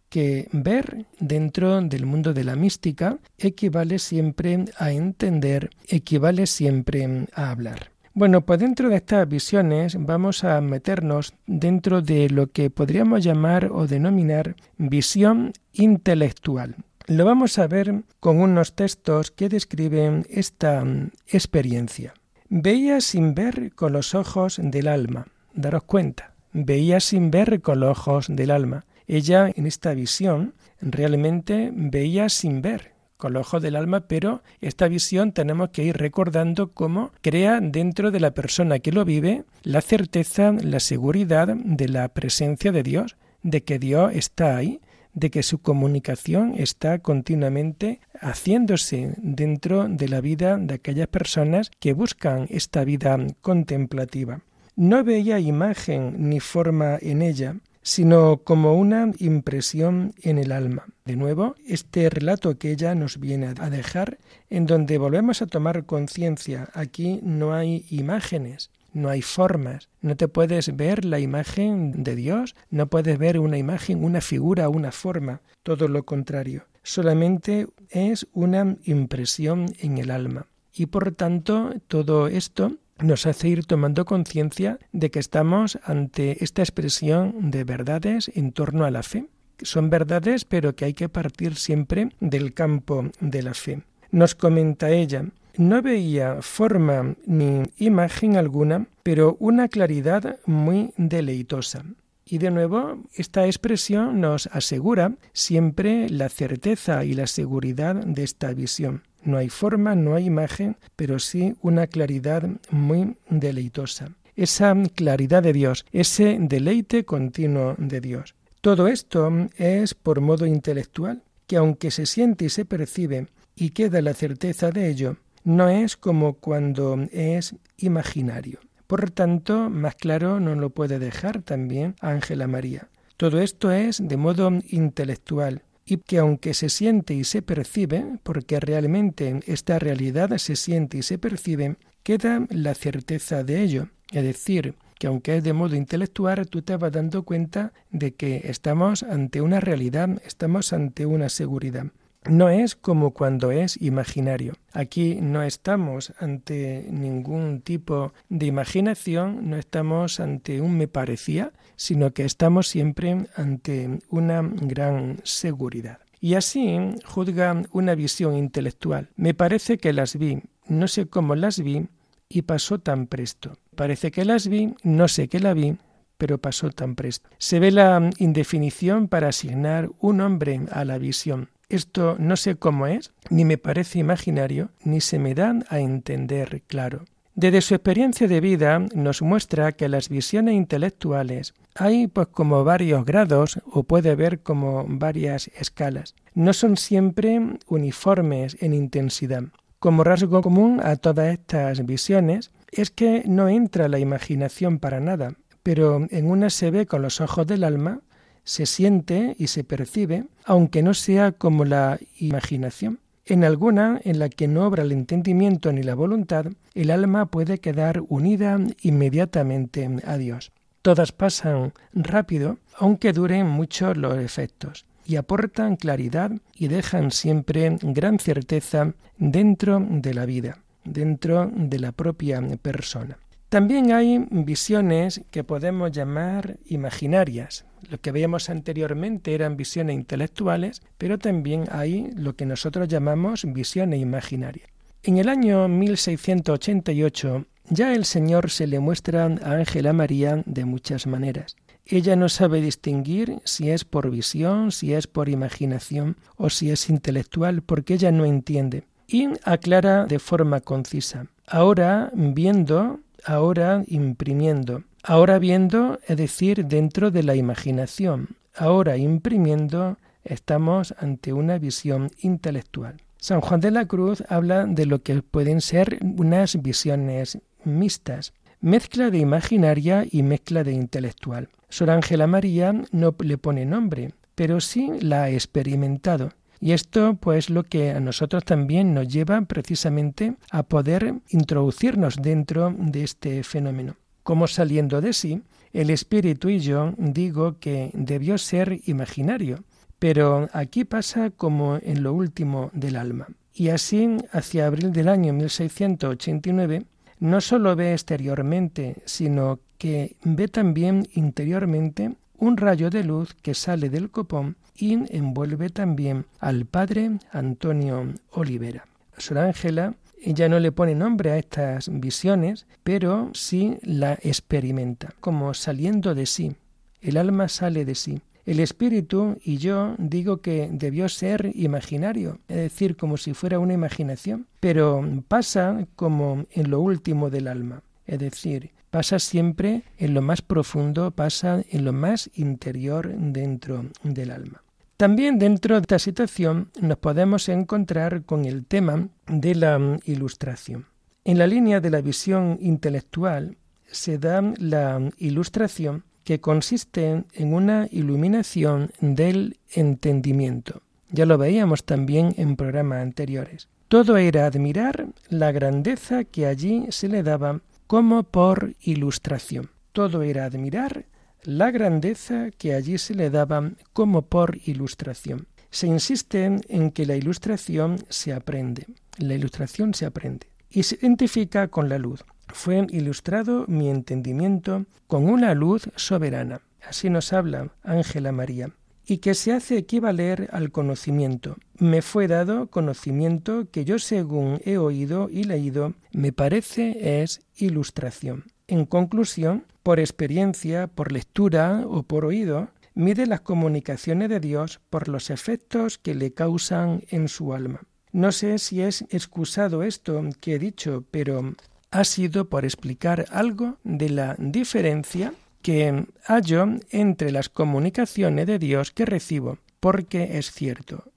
que 0.09 0.49
ver 0.51 1.05
dentro 1.19 1.79
del 1.79 2.07
mundo 2.07 2.33
de 2.33 2.43
la 2.43 2.55
mística 2.55 3.19
equivale 3.37 3.99
siempre 3.99 4.65
a 4.79 4.91
entender, 4.91 5.69
equivale 5.87 6.47
siempre 6.47 7.27
a 7.33 7.51
hablar. 7.51 7.91
Bueno, 8.13 8.41
pues 8.41 8.59
dentro 8.59 8.89
de 8.89 8.97
estas 8.97 9.29
visiones 9.29 9.95
vamos 9.99 10.43
a 10.43 10.59
meternos 10.61 11.33
dentro 11.45 12.01
de 12.01 12.29
lo 12.29 12.47
que 12.47 12.69
podríamos 12.69 13.23
llamar 13.23 13.69
o 13.71 13.87
denominar 13.87 14.55
visión 14.77 15.53
intelectual. 15.73 16.75
Lo 17.05 17.25
vamos 17.25 17.57
a 17.59 17.67
ver 17.67 18.03
con 18.19 18.39
unos 18.39 18.73
textos 18.75 19.31
que 19.31 19.49
describen 19.49 20.25
esta 20.29 20.83
mm, 20.83 21.11
experiencia. 21.27 22.13
Veía 22.49 22.99
sin 23.01 23.35
ver 23.35 23.73
con 23.73 23.93
los 23.93 24.15
ojos 24.15 24.59
del 24.61 24.87
alma. 24.87 25.27
Daros 25.53 25.83
cuenta, 25.83 26.33
veía 26.51 26.99
sin 26.99 27.31
ver 27.31 27.61
con 27.61 27.79
los 27.79 27.97
ojos 27.97 28.27
del 28.29 28.51
alma. 28.51 28.85
Ella 29.07 29.51
en 29.55 29.65
esta 29.65 29.93
visión 29.93 30.53
realmente 30.81 31.71
veía 31.73 32.29
sin 32.29 32.61
ver, 32.61 32.91
con 33.19 33.33
los 33.33 33.47
ojos 33.47 33.61
del 33.61 33.75
alma, 33.75 34.07
pero 34.07 34.41
esta 34.61 34.87
visión 34.87 35.33
tenemos 35.33 35.71
que 35.71 35.83
ir 35.83 35.97
recordando 35.97 36.71
cómo 36.71 37.11
crea 37.21 37.59
dentro 37.61 38.11
de 38.11 38.21
la 38.21 38.31
persona 38.31 38.79
que 38.79 38.93
lo 38.93 39.03
vive 39.03 39.43
la 39.61 39.81
certeza, 39.81 40.53
la 40.53 40.79
seguridad 40.79 41.49
de 41.49 41.89
la 41.89 42.07
presencia 42.07 42.71
de 42.71 42.81
Dios, 42.81 43.17
de 43.43 43.61
que 43.61 43.77
Dios 43.77 44.13
está 44.15 44.55
ahí, 44.55 44.79
de 45.13 45.31
que 45.31 45.43
su 45.43 45.59
comunicación 45.59 46.53
está 46.55 46.99
continuamente 46.99 47.99
haciéndose 48.21 49.13
dentro 49.17 49.89
de 49.89 50.07
la 50.07 50.21
vida 50.21 50.55
de 50.55 50.75
aquellas 50.75 51.07
personas 51.07 51.71
que 51.81 51.91
buscan 51.91 52.47
esta 52.49 52.85
vida 52.85 53.17
contemplativa. 53.41 54.39
no 54.77 55.03
veía 55.03 55.41
imagen 55.41 56.29
ni 56.29 56.39
forma 56.39 56.97
en 57.01 57.21
ella, 57.21 57.57
sino 57.81 58.37
como 58.43 58.75
una 58.75 59.11
impresión 59.19 60.13
en 60.21 60.37
el 60.37 60.51
alma. 60.51 60.85
De 61.05 61.15
nuevo, 61.15 61.55
este 61.65 62.09
relato 62.09 62.57
que 62.57 62.71
ella 62.71 62.95
nos 62.95 63.19
viene 63.19 63.53
a 63.57 63.69
dejar, 63.69 64.17
en 64.49 64.65
donde 64.65 64.97
volvemos 64.97 65.41
a 65.41 65.47
tomar 65.47 65.85
conciencia, 65.85 66.69
aquí 66.73 67.19
no 67.23 67.53
hay 67.53 67.85
imágenes, 67.89 68.71
no 68.93 69.09
hay 69.09 69.21
formas, 69.21 69.89
no 70.01 70.15
te 70.15 70.27
puedes 70.27 70.75
ver 70.75 71.05
la 71.05 71.19
imagen 71.19 72.03
de 72.03 72.15
Dios, 72.15 72.55
no 72.69 72.87
puedes 72.87 73.17
ver 73.17 73.39
una 73.39 73.57
imagen, 73.57 74.03
una 74.03 74.21
figura, 74.21 74.69
una 74.69 74.91
forma, 74.91 75.41
todo 75.63 75.87
lo 75.87 76.03
contrario, 76.03 76.65
solamente 76.83 77.67
es 77.89 78.27
una 78.33 78.77
impresión 78.83 79.67
en 79.79 79.97
el 79.97 80.11
alma. 80.11 80.47
Y 80.73 80.87
por 80.87 81.11
tanto, 81.11 81.73
todo 81.87 82.27
esto 82.27 82.77
nos 83.01 83.25
hace 83.25 83.49
ir 83.49 83.65
tomando 83.65 84.05
conciencia 84.05 84.79
de 84.91 85.11
que 85.11 85.19
estamos 85.19 85.79
ante 85.83 86.43
esta 86.43 86.61
expresión 86.61 87.51
de 87.51 87.63
verdades 87.63 88.31
en 88.35 88.51
torno 88.51 88.85
a 88.85 88.91
la 88.91 89.03
fe. 89.03 89.27
Son 89.61 89.89
verdades, 89.89 90.45
pero 90.45 90.75
que 90.75 90.85
hay 90.85 90.93
que 90.93 91.09
partir 91.09 91.55
siempre 91.55 92.09
del 92.19 92.53
campo 92.53 93.09
de 93.19 93.43
la 93.43 93.53
fe. 93.53 93.83
Nos 94.11 94.35
comenta 94.35 94.89
ella, 94.89 95.25
no 95.57 95.81
veía 95.81 96.41
forma 96.41 97.15
ni 97.25 97.63
imagen 97.77 98.37
alguna, 98.37 98.87
pero 99.03 99.35
una 99.39 99.67
claridad 99.67 100.37
muy 100.45 100.93
deleitosa. 100.97 101.83
Y 102.25 102.37
de 102.37 102.51
nuevo, 102.51 102.99
esta 103.15 103.45
expresión 103.45 104.21
nos 104.21 104.47
asegura 104.47 105.15
siempre 105.33 106.09
la 106.09 106.29
certeza 106.29 107.03
y 107.03 107.13
la 107.13 107.27
seguridad 107.27 107.95
de 107.95 108.23
esta 108.23 108.53
visión. 108.53 109.03
No 109.23 109.37
hay 109.37 109.49
forma, 109.49 109.95
no 109.95 110.15
hay 110.15 110.25
imagen, 110.25 110.77
pero 110.95 111.19
sí 111.19 111.55
una 111.61 111.87
claridad 111.87 112.47
muy 112.71 113.17
deleitosa. 113.29 114.11
Esa 114.35 114.75
claridad 114.95 115.43
de 115.43 115.53
Dios, 115.53 115.85
ese 115.91 116.37
deleite 116.39 117.03
continuo 117.03 117.75
de 117.77 117.99
Dios. 117.99 118.35
Todo 118.61 118.87
esto 118.87 119.31
es 119.57 119.93
por 119.93 120.21
modo 120.21 120.45
intelectual, 120.45 121.23
que 121.47 121.57
aunque 121.57 121.91
se 121.91 122.05
siente 122.05 122.45
y 122.45 122.49
se 122.49 122.65
percibe 122.65 123.27
y 123.55 123.71
queda 123.71 124.01
la 124.01 124.13
certeza 124.13 124.71
de 124.71 124.89
ello, 124.89 125.17
no 125.43 125.67
es 125.69 125.97
como 125.97 126.33
cuando 126.33 126.97
es 127.11 127.55
imaginario. 127.77 128.59
Por 128.87 129.11
tanto, 129.11 129.69
más 129.69 129.95
claro 129.95 130.39
no 130.39 130.55
lo 130.55 130.71
puede 130.71 130.99
dejar 130.99 131.41
también 131.41 131.95
Ángela 131.99 132.47
María. 132.47 132.89
Todo 133.17 133.41
esto 133.41 133.71
es 133.71 133.99
de 134.01 134.17
modo 134.17 134.51
intelectual, 134.69 135.63
y 135.89 135.97
que 135.97 136.19
aunque 136.19 136.53
se 136.53 136.69
siente 136.69 137.15
y 137.15 137.23
se 137.23 137.41
percibe, 137.41 138.05
porque 138.23 138.59
realmente 138.59 139.39
esta 139.47 139.79
realidad 139.79 140.37
se 140.37 140.55
siente 140.55 140.99
y 140.99 141.01
se 141.01 141.17
percibe, 141.17 141.77
queda 142.03 142.45
la 142.49 142.75
certeza 142.75 143.43
de 143.43 143.63
ello, 143.63 143.87
es 144.11 144.23
decir, 144.23 144.75
que 144.99 145.07
aunque 145.07 145.37
es 145.37 145.43
de 145.43 145.53
modo 145.53 145.75
intelectual, 145.75 146.47
tú 146.47 146.61
te 146.61 146.75
vas 146.75 146.91
dando 146.91 147.23
cuenta 147.23 147.73
de 147.89 148.13
que 148.13 148.41
estamos 148.45 149.01
ante 149.01 149.41
una 149.41 149.59
realidad, 149.59 150.09
estamos 150.25 150.73
ante 150.73 151.05
una 151.05 151.29
seguridad. 151.29 151.87
No 152.29 152.49
es 152.49 152.75
como 152.75 153.11
cuando 153.11 153.51
es 153.51 153.81
imaginario. 153.81 154.53
Aquí 154.73 155.19
no 155.21 155.41
estamos 155.41 156.13
ante 156.19 156.85
ningún 156.91 157.61
tipo 157.61 158.13
de 158.27 158.45
imaginación, 158.45 159.49
no 159.49 159.55
estamos 159.55 160.19
ante 160.19 160.59
un 160.59 160.77
me 160.77 160.89
parecía, 160.89 161.53
sino 161.79 162.11
que 162.11 162.25
estamos 162.25 162.67
siempre 162.67 163.25
ante 163.37 163.99
una 164.09 164.41
gran 164.41 165.21
seguridad. 165.23 165.99
Y 166.19 166.33
así 166.33 166.77
juzga 167.05 167.63
una 167.71 167.95
visión 167.95 168.35
intelectual. 168.35 169.07
Me 169.15 169.33
parece 169.33 169.77
que 169.77 169.93
las 169.93 170.17
vi, 170.17 170.41
no 170.67 170.89
sé 170.89 171.07
cómo 171.07 171.35
las 171.35 171.61
vi, 171.61 171.87
y 172.27 172.41
pasó 172.41 172.79
tan 172.79 173.07
presto. 173.07 173.57
Parece 173.77 174.11
que 174.11 174.25
las 174.25 174.49
vi, 174.49 174.75
no 174.83 175.07
sé 175.07 175.29
qué 175.29 175.39
la 175.39 175.53
vi, 175.53 175.77
pero 176.17 176.37
pasó 176.37 176.69
tan 176.69 176.95
presto. 176.95 177.29
Se 177.37 177.61
ve 177.61 177.71
la 177.71 178.09
indefinición 178.17 179.07
para 179.07 179.29
asignar 179.29 179.89
un 180.01 180.17
nombre 180.17 180.59
a 180.71 180.83
la 180.83 180.97
visión. 180.97 181.47
Esto 181.69 182.17
no 182.19 182.35
sé 182.35 182.57
cómo 182.57 182.87
es, 182.87 183.13
ni 183.29 183.45
me 183.45 183.57
parece 183.57 183.99
imaginario, 183.99 184.71
ni 184.83 184.99
se 184.99 185.17
me 185.17 185.33
dan 185.33 185.63
a 185.69 185.79
entender 185.79 186.61
claro. 186.67 187.05
Desde 187.35 187.61
su 187.61 187.75
experiencia 187.75 188.27
de 188.27 188.41
vida 188.41 188.79
nos 188.93 189.21
muestra 189.21 189.71
que 189.71 189.87
las 189.87 190.09
visiones 190.09 190.55
intelectuales 190.55 191.53
hay 191.75 192.07
pues 192.07 192.27
como 192.27 192.63
varios 192.63 193.05
grados 193.05 193.59
o 193.71 193.83
puede 193.83 194.11
haber 194.11 194.41
como 194.41 194.85
varias 194.87 195.49
escalas. 195.55 196.15
No 196.33 196.53
son 196.53 196.75
siempre 196.75 197.39
uniformes 197.67 198.57
en 198.59 198.73
intensidad. 198.73 199.43
Como 199.79 200.03
rasgo 200.03 200.41
común 200.41 200.81
a 200.83 200.97
todas 200.97 201.31
estas 201.31 201.85
visiones 201.85 202.51
es 202.71 202.91
que 202.91 203.23
no 203.25 203.47
entra 203.47 203.87
la 203.87 203.99
imaginación 203.99 204.79
para 204.79 204.99
nada, 204.99 205.35
pero 205.63 206.05
en 206.09 206.29
una 206.29 206.49
se 206.49 206.71
ve 206.71 206.85
con 206.85 207.01
los 207.01 207.21
ojos 207.21 207.47
del 207.47 207.63
alma 207.63 208.01
se 208.43 208.65
siente 208.65 209.35
y 209.37 209.47
se 209.47 209.63
percibe, 209.63 210.25
aunque 210.43 210.81
no 210.81 210.93
sea 210.93 211.31
como 211.31 211.65
la 211.65 211.99
imaginación. 212.17 212.99
En 213.29 213.43
alguna 213.43 214.01
en 214.03 214.17
la 214.17 214.27
que 214.27 214.47
no 214.47 214.65
obra 214.65 214.81
el 214.81 214.91
entendimiento 214.91 215.71
ni 215.71 215.83
la 215.83 215.93
voluntad, 215.93 216.47
el 216.73 216.89
alma 216.89 217.27
puede 217.27 217.59
quedar 217.59 218.01
unida 218.09 218.59
inmediatamente 218.81 219.87
a 220.03 220.17
Dios. 220.17 220.51
Todas 220.81 221.11
pasan 221.11 221.73
rápido, 221.93 222.57
aunque 222.75 223.13
duren 223.13 223.45
mucho 223.45 223.93
los 223.93 224.17
efectos, 224.17 224.87
y 225.05 225.17
aportan 225.17 225.75
claridad 225.75 226.31
y 226.55 226.69
dejan 226.69 227.11
siempre 227.11 227.77
gran 227.83 228.17
certeza 228.17 228.95
dentro 229.19 229.79
de 229.79 230.15
la 230.15 230.25
vida, 230.25 230.63
dentro 230.83 231.51
de 231.53 231.77
la 231.77 231.91
propia 231.91 232.41
persona. 232.59 233.19
También 233.49 233.91
hay 233.91 234.27
visiones 234.29 235.21
que 235.31 235.43
podemos 235.43 235.91
llamar 235.91 236.57
imaginarias. 236.67 237.65
Lo 237.89 237.99
que 237.99 238.11
veíamos 238.11 238.51
anteriormente 238.51 239.33
eran 239.33 239.57
visiones 239.57 239.95
intelectuales, 239.95 240.81
pero 240.99 241.17
también 241.17 241.65
hay 241.71 242.11
lo 242.15 242.35
que 242.35 242.45
nosotros 242.45 242.87
llamamos 242.87 243.45
visiones 243.51 244.01
imaginarias. 244.01 244.69
En 245.01 245.17
el 245.17 245.29
año 245.29 245.67
1688 245.67 247.45
ya 247.71 247.93
el 247.93 248.05
Señor 248.05 248.51
se 248.51 248.67
le 248.67 248.79
muestra 248.79 249.25
a 249.25 249.51
Ángela 249.51 249.93
María 249.93 250.43
de 250.45 250.65
muchas 250.65 251.07
maneras. 251.07 251.55
Ella 251.87 252.15
no 252.15 252.29
sabe 252.29 252.61
distinguir 252.61 253.39
si 253.45 253.71
es 253.71 253.83
por 253.83 254.11
visión, 254.11 254.71
si 254.71 254.93
es 254.93 255.07
por 255.07 255.27
imaginación 255.27 256.17
o 256.37 256.51
si 256.51 256.69
es 256.69 256.87
intelectual, 256.87 257.63
porque 257.63 257.95
ella 257.95 258.11
no 258.11 258.25
entiende. 258.25 258.83
Y 259.07 259.29
aclara 259.43 260.05
de 260.05 260.19
forma 260.19 260.61
concisa. 260.61 261.25
Ahora, 261.47 262.11
viendo, 262.13 262.99
ahora 263.25 263.83
imprimiendo. 263.87 264.83
Ahora 265.03 265.39
viendo, 265.39 265.99
es 266.07 266.17
decir, 266.17 266.65
dentro 266.65 267.11
de 267.11 267.23
la 267.23 267.35
imaginación. 267.35 268.35
Ahora 268.55 268.97
imprimiendo, 268.97 269.97
estamos 270.23 270.93
ante 270.97 271.33
una 271.33 271.57
visión 271.57 272.11
intelectual. 272.19 272.97
San 273.17 273.41
Juan 273.41 273.59
de 273.59 273.71
la 273.71 273.85
Cruz 273.85 274.23
habla 274.29 274.65
de 274.65 274.85
lo 274.85 275.01
que 275.03 275.21
pueden 275.21 275.61
ser 275.61 275.99
unas 276.01 276.61
visiones 276.61 277.39
mixtas, 277.63 278.33
mezcla 278.61 279.09
de 279.09 279.19
imaginaria 279.19 280.05
y 280.09 280.23
mezcla 280.23 280.63
de 280.63 280.73
intelectual. 280.73 281.49
Sor 281.69 281.91
Ángela 281.91 282.27
María 282.27 282.73
no 282.91 283.15
le 283.19 283.37
pone 283.37 283.65
nombre, 283.65 284.13
pero 284.35 284.59
sí 284.59 284.91
la 285.01 285.23
ha 285.23 285.29
experimentado. 285.29 286.31
Y 286.61 286.73
esto 286.73 287.17
pues 287.19 287.49
lo 287.49 287.63
que 287.63 287.91
a 287.91 287.99
nosotros 287.99 288.43
también 288.43 288.93
nos 288.93 289.07
lleva 289.07 289.41
precisamente 289.41 290.35
a 290.51 290.63
poder 290.63 291.15
introducirnos 291.29 292.17
dentro 292.17 292.75
de 292.77 293.03
este 293.03 293.43
fenómeno. 293.43 293.95
Como 294.23 294.47
saliendo 294.47 295.01
de 295.01 295.13
sí, 295.13 295.41
el 295.71 295.89
espíritu 295.89 296.49
y 296.49 296.59
yo 296.59 296.93
digo 296.97 297.59
que 297.59 297.91
debió 297.93 298.37
ser 298.37 298.81
imaginario, 298.85 299.63
pero 299.99 300.49
aquí 300.53 300.83
pasa 300.83 301.29
como 301.29 301.77
en 301.81 302.03
lo 302.03 302.13
último 302.13 302.71
del 302.73 302.95
alma. 302.95 303.27
Y 303.53 303.69
así, 303.69 304.17
hacia 304.31 304.67
abril 304.67 304.91
del 304.91 305.09
año 305.09 305.33
1689, 305.33 306.85
no 307.19 307.41
sólo 307.41 307.75
ve 307.75 307.93
exteriormente, 307.93 308.97
sino 309.05 309.59
que 309.77 310.15
ve 310.23 310.47
también 310.47 311.07
interiormente 311.13 312.15
un 312.39 312.57
rayo 312.57 312.89
de 312.89 313.03
luz 313.03 313.35
que 313.41 313.53
sale 313.53 313.89
del 313.89 314.09
copón 314.09 314.55
y 314.75 314.93
envuelve 315.15 315.69
también 315.69 316.25
al 316.39 316.65
padre 316.65 317.19
Antonio 317.31 318.13
Olivera. 318.31 318.85
Sor 319.17 319.39
Ángela 319.39 319.95
ella 320.21 320.49
no 320.49 320.59
le 320.59 320.71
pone 320.71 320.95
nombre 320.95 321.31
a 321.31 321.37
estas 321.37 321.89
visiones, 321.91 322.65
pero 322.83 323.31
sí 323.33 323.77
la 323.81 324.13
experimenta, 324.21 325.13
como 325.21 325.53
saliendo 325.53 326.13
de 326.13 326.25
sí. 326.25 326.55
El 327.01 327.17
alma 327.17 327.47
sale 327.47 327.85
de 327.85 327.95
sí. 327.95 328.21
El 328.45 328.59
espíritu 328.59 329.37
y 329.43 329.57
yo 329.57 329.95
digo 329.97 330.41
que 330.41 330.69
debió 330.71 331.07
ser 331.07 331.51
imaginario, 331.53 332.39
es 332.47 332.57
decir, 332.57 332.97
como 332.97 333.15
si 333.15 333.33
fuera 333.33 333.59
una 333.59 333.73
imaginación, 333.73 334.47
pero 334.59 335.07
pasa 335.27 335.87
como 335.95 336.45
en 336.51 336.69
lo 336.71 336.81
último 336.81 337.29
del 337.29 337.47
alma, 337.47 337.83
es 338.07 338.19
decir, 338.19 338.71
pasa 338.89 339.19
siempre 339.19 339.83
en 339.97 340.13
lo 340.13 340.21
más 340.21 340.41
profundo, 340.41 341.11
pasa 341.11 341.63
en 341.69 341.85
lo 341.85 341.93
más 341.93 342.29
interior 342.33 343.13
dentro 343.17 343.85
del 344.03 344.31
alma. 344.31 344.63
También 344.97 345.39
dentro 345.39 345.75
de 345.75 345.81
esta 345.81 345.99
situación 345.99 346.71
nos 346.81 346.97
podemos 346.97 347.47
encontrar 347.47 348.23
con 348.23 348.45
el 348.45 348.65
tema 348.65 349.07
de 349.27 349.55
la 349.55 349.97
ilustración. 350.03 350.87
En 351.23 351.37
la 351.37 351.47
línea 351.47 351.79
de 351.79 351.89
la 351.89 352.01
visión 352.01 352.57
intelectual 352.59 353.57
se 353.87 354.17
da 354.17 354.41
la 354.57 354.99
ilustración 355.17 356.03
que 356.23 356.41
consiste 356.41 357.23
en 357.33 357.53
una 357.53 357.87
iluminación 357.91 358.91
del 358.99 359.57
entendimiento. 359.73 360.81
Ya 361.11 361.25
lo 361.25 361.37
veíamos 361.37 361.85
también 361.85 362.35
en 362.37 362.55
programas 362.55 363.01
anteriores. 363.01 363.67
Todo 363.87 364.17
era 364.17 364.45
admirar 364.45 365.07
la 365.29 365.51
grandeza 365.51 366.23
que 366.23 366.45
allí 366.45 366.85
se 366.89 367.07
le 367.07 367.23
daba 367.23 367.61
como 367.89 368.21
por 368.21 368.75
ilustración. 368.81 369.71
Todo 369.93 370.21
era 370.21 370.45
admirar 370.45 371.07
la 371.41 371.71
grandeza 371.71 372.51
que 372.55 372.75
allí 372.75 372.99
se 372.99 373.15
le 373.15 373.31
daba 373.31 373.71
como 373.93 374.21
por 374.27 374.59
ilustración. 374.63 375.47
Se 375.71 375.87
insiste 375.87 376.61
en 376.69 376.91
que 376.91 377.07
la 377.07 377.15
ilustración 377.15 377.97
se 378.07 378.31
aprende. 378.31 378.85
La 379.17 379.33
ilustración 379.33 379.95
se 379.95 380.05
aprende 380.05 380.51
y 380.69 380.83
se 380.83 380.99
identifica 381.01 381.67
con 381.69 381.89
la 381.89 381.97
luz. 381.97 382.23
Fue 382.49 382.85
ilustrado 382.91 383.65
mi 383.67 383.89
entendimiento 383.89 384.85
con 385.07 385.27
una 385.27 385.55
luz 385.55 385.89
soberana. 385.95 386.61
Así 386.87 387.09
nos 387.09 387.33
habla 387.33 387.71
Ángela 387.81 388.31
María 388.31 388.69
y 389.09 389.17
que 389.17 389.33
se 389.33 389.53
hace 389.53 389.77
equivaler 389.77 390.49
al 390.51 390.71
conocimiento. 390.71 391.57
Me 391.79 392.01
fue 392.01 392.27
dado 392.27 392.67
conocimiento 392.67 393.67
que 393.71 393.83
yo 393.83 393.97
según 393.97 394.61
he 394.65 394.77
oído 394.77 395.29
y 395.31 395.45
leído, 395.45 395.95
me 396.11 396.31
parece 396.31 397.23
es 397.23 397.41
ilustración. 397.55 398.45
En 398.67 398.85
conclusión, 398.85 399.65
por 399.81 399.99
experiencia, 399.99 400.85
por 400.87 401.11
lectura 401.11 401.85
o 401.87 402.03
por 402.03 402.23
oído, 402.23 402.69
mide 402.93 403.25
las 403.25 403.41
comunicaciones 403.41 404.29
de 404.29 404.39
Dios 404.39 404.79
por 404.91 405.07
los 405.07 405.31
efectos 405.31 405.97
que 405.97 406.13
le 406.13 406.33
causan 406.33 407.03
en 407.09 407.29
su 407.29 407.53
alma. 407.53 407.81
No 408.11 408.31
sé 408.31 408.59
si 408.59 408.81
es 408.81 409.05
excusado 409.09 409.81
esto 409.81 410.21
que 410.39 410.55
he 410.55 410.59
dicho, 410.59 411.03
pero 411.09 411.55
ha 411.89 412.03
sido 412.03 412.49
por 412.49 412.63
explicar 412.63 413.25
algo 413.31 413.77
de 413.83 414.09
la 414.09 414.35
diferencia 414.37 415.33
que 415.61 416.05
hallo 416.25 416.67
entre 416.89 417.31
las 417.31 417.49
comunicaciones 417.49 418.47
de 418.47 418.59
Dios 418.59 418.91
que 418.91 419.05
recibo, 419.05 419.57
porque 419.79 420.37
es 420.37 420.51
cierto, 420.51 421.11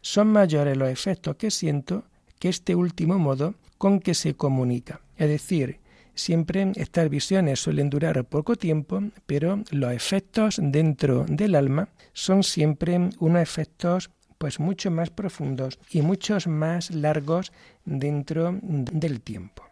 son 0.00 0.32
mayores 0.32 0.76
los 0.76 0.88
efectos 0.88 1.36
que 1.36 1.50
siento 1.50 2.04
que 2.38 2.48
este 2.48 2.74
último 2.74 3.18
modo 3.18 3.54
con 3.78 4.00
que 4.00 4.14
se 4.14 4.34
comunica. 4.34 5.00
Es 5.16 5.28
decir, 5.28 5.78
siempre 6.14 6.72
estas 6.76 7.08
visiones 7.08 7.60
suelen 7.60 7.90
durar 7.90 8.24
poco 8.24 8.56
tiempo, 8.56 9.02
pero 9.26 9.62
los 9.70 9.92
efectos 9.92 10.58
dentro 10.60 11.24
del 11.28 11.54
alma 11.54 11.88
son 12.12 12.42
siempre 12.42 13.10
unos 13.18 13.42
efectos 13.42 14.10
pues 14.38 14.58
mucho 14.58 14.90
más 14.90 15.10
profundos 15.10 15.78
y 15.90 16.02
muchos 16.02 16.48
más 16.48 16.90
largos 16.90 17.52
dentro 17.84 18.58
del 18.60 19.20
tiempo. 19.20 19.71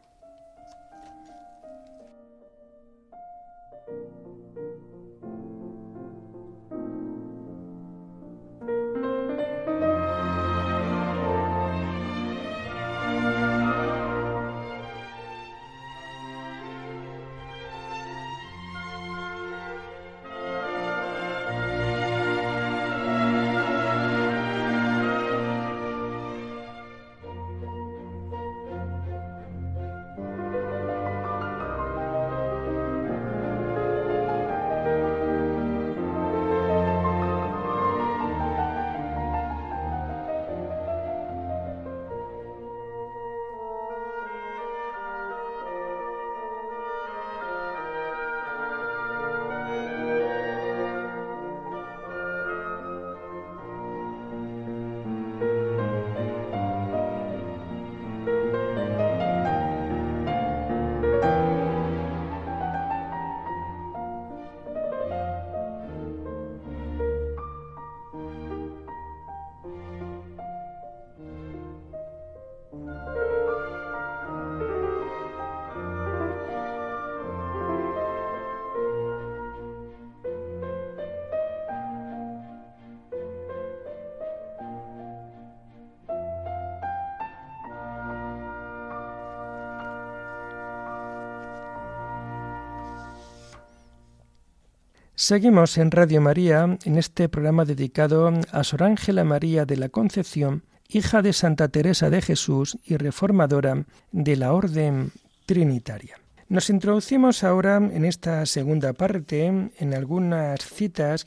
Seguimos 95.30 95.78
en 95.78 95.92
Radio 95.92 96.20
María 96.20 96.76
en 96.84 96.98
este 96.98 97.28
programa 97.28 97.64
dedicado 97.64 98.32
a 98.50 98.64
Sor 98.64 98.82
Ángela 98.82 99.22
María 99.22 99.64
de 99.64 99.76
la 99.76 99.88
Concepción, 99.88 100.64
hija 100.88 101.22
de 101.22 101.32
Santa 101.32 101.68
Teresa 101.68 102.10
de 102.10 102.20
Jesús 102.20 102.76
y 102.84 102.96
reformadora 102.96 103.84
de 104.10 104.34
la 104.34 104.52
Orden 104.52 105.12
Trinitaria. 105.46 106.18
Nos 106.48 106.68
introducimos 106.68 107.44
ahora 107.44 107.76
en 107.76 108.04
esta 108.04 108.44
segunda 108.44 108.92
parte 108.92 109.46
en 109.46 109.94
algunas 109.94 110.64
citas 110.66 111.24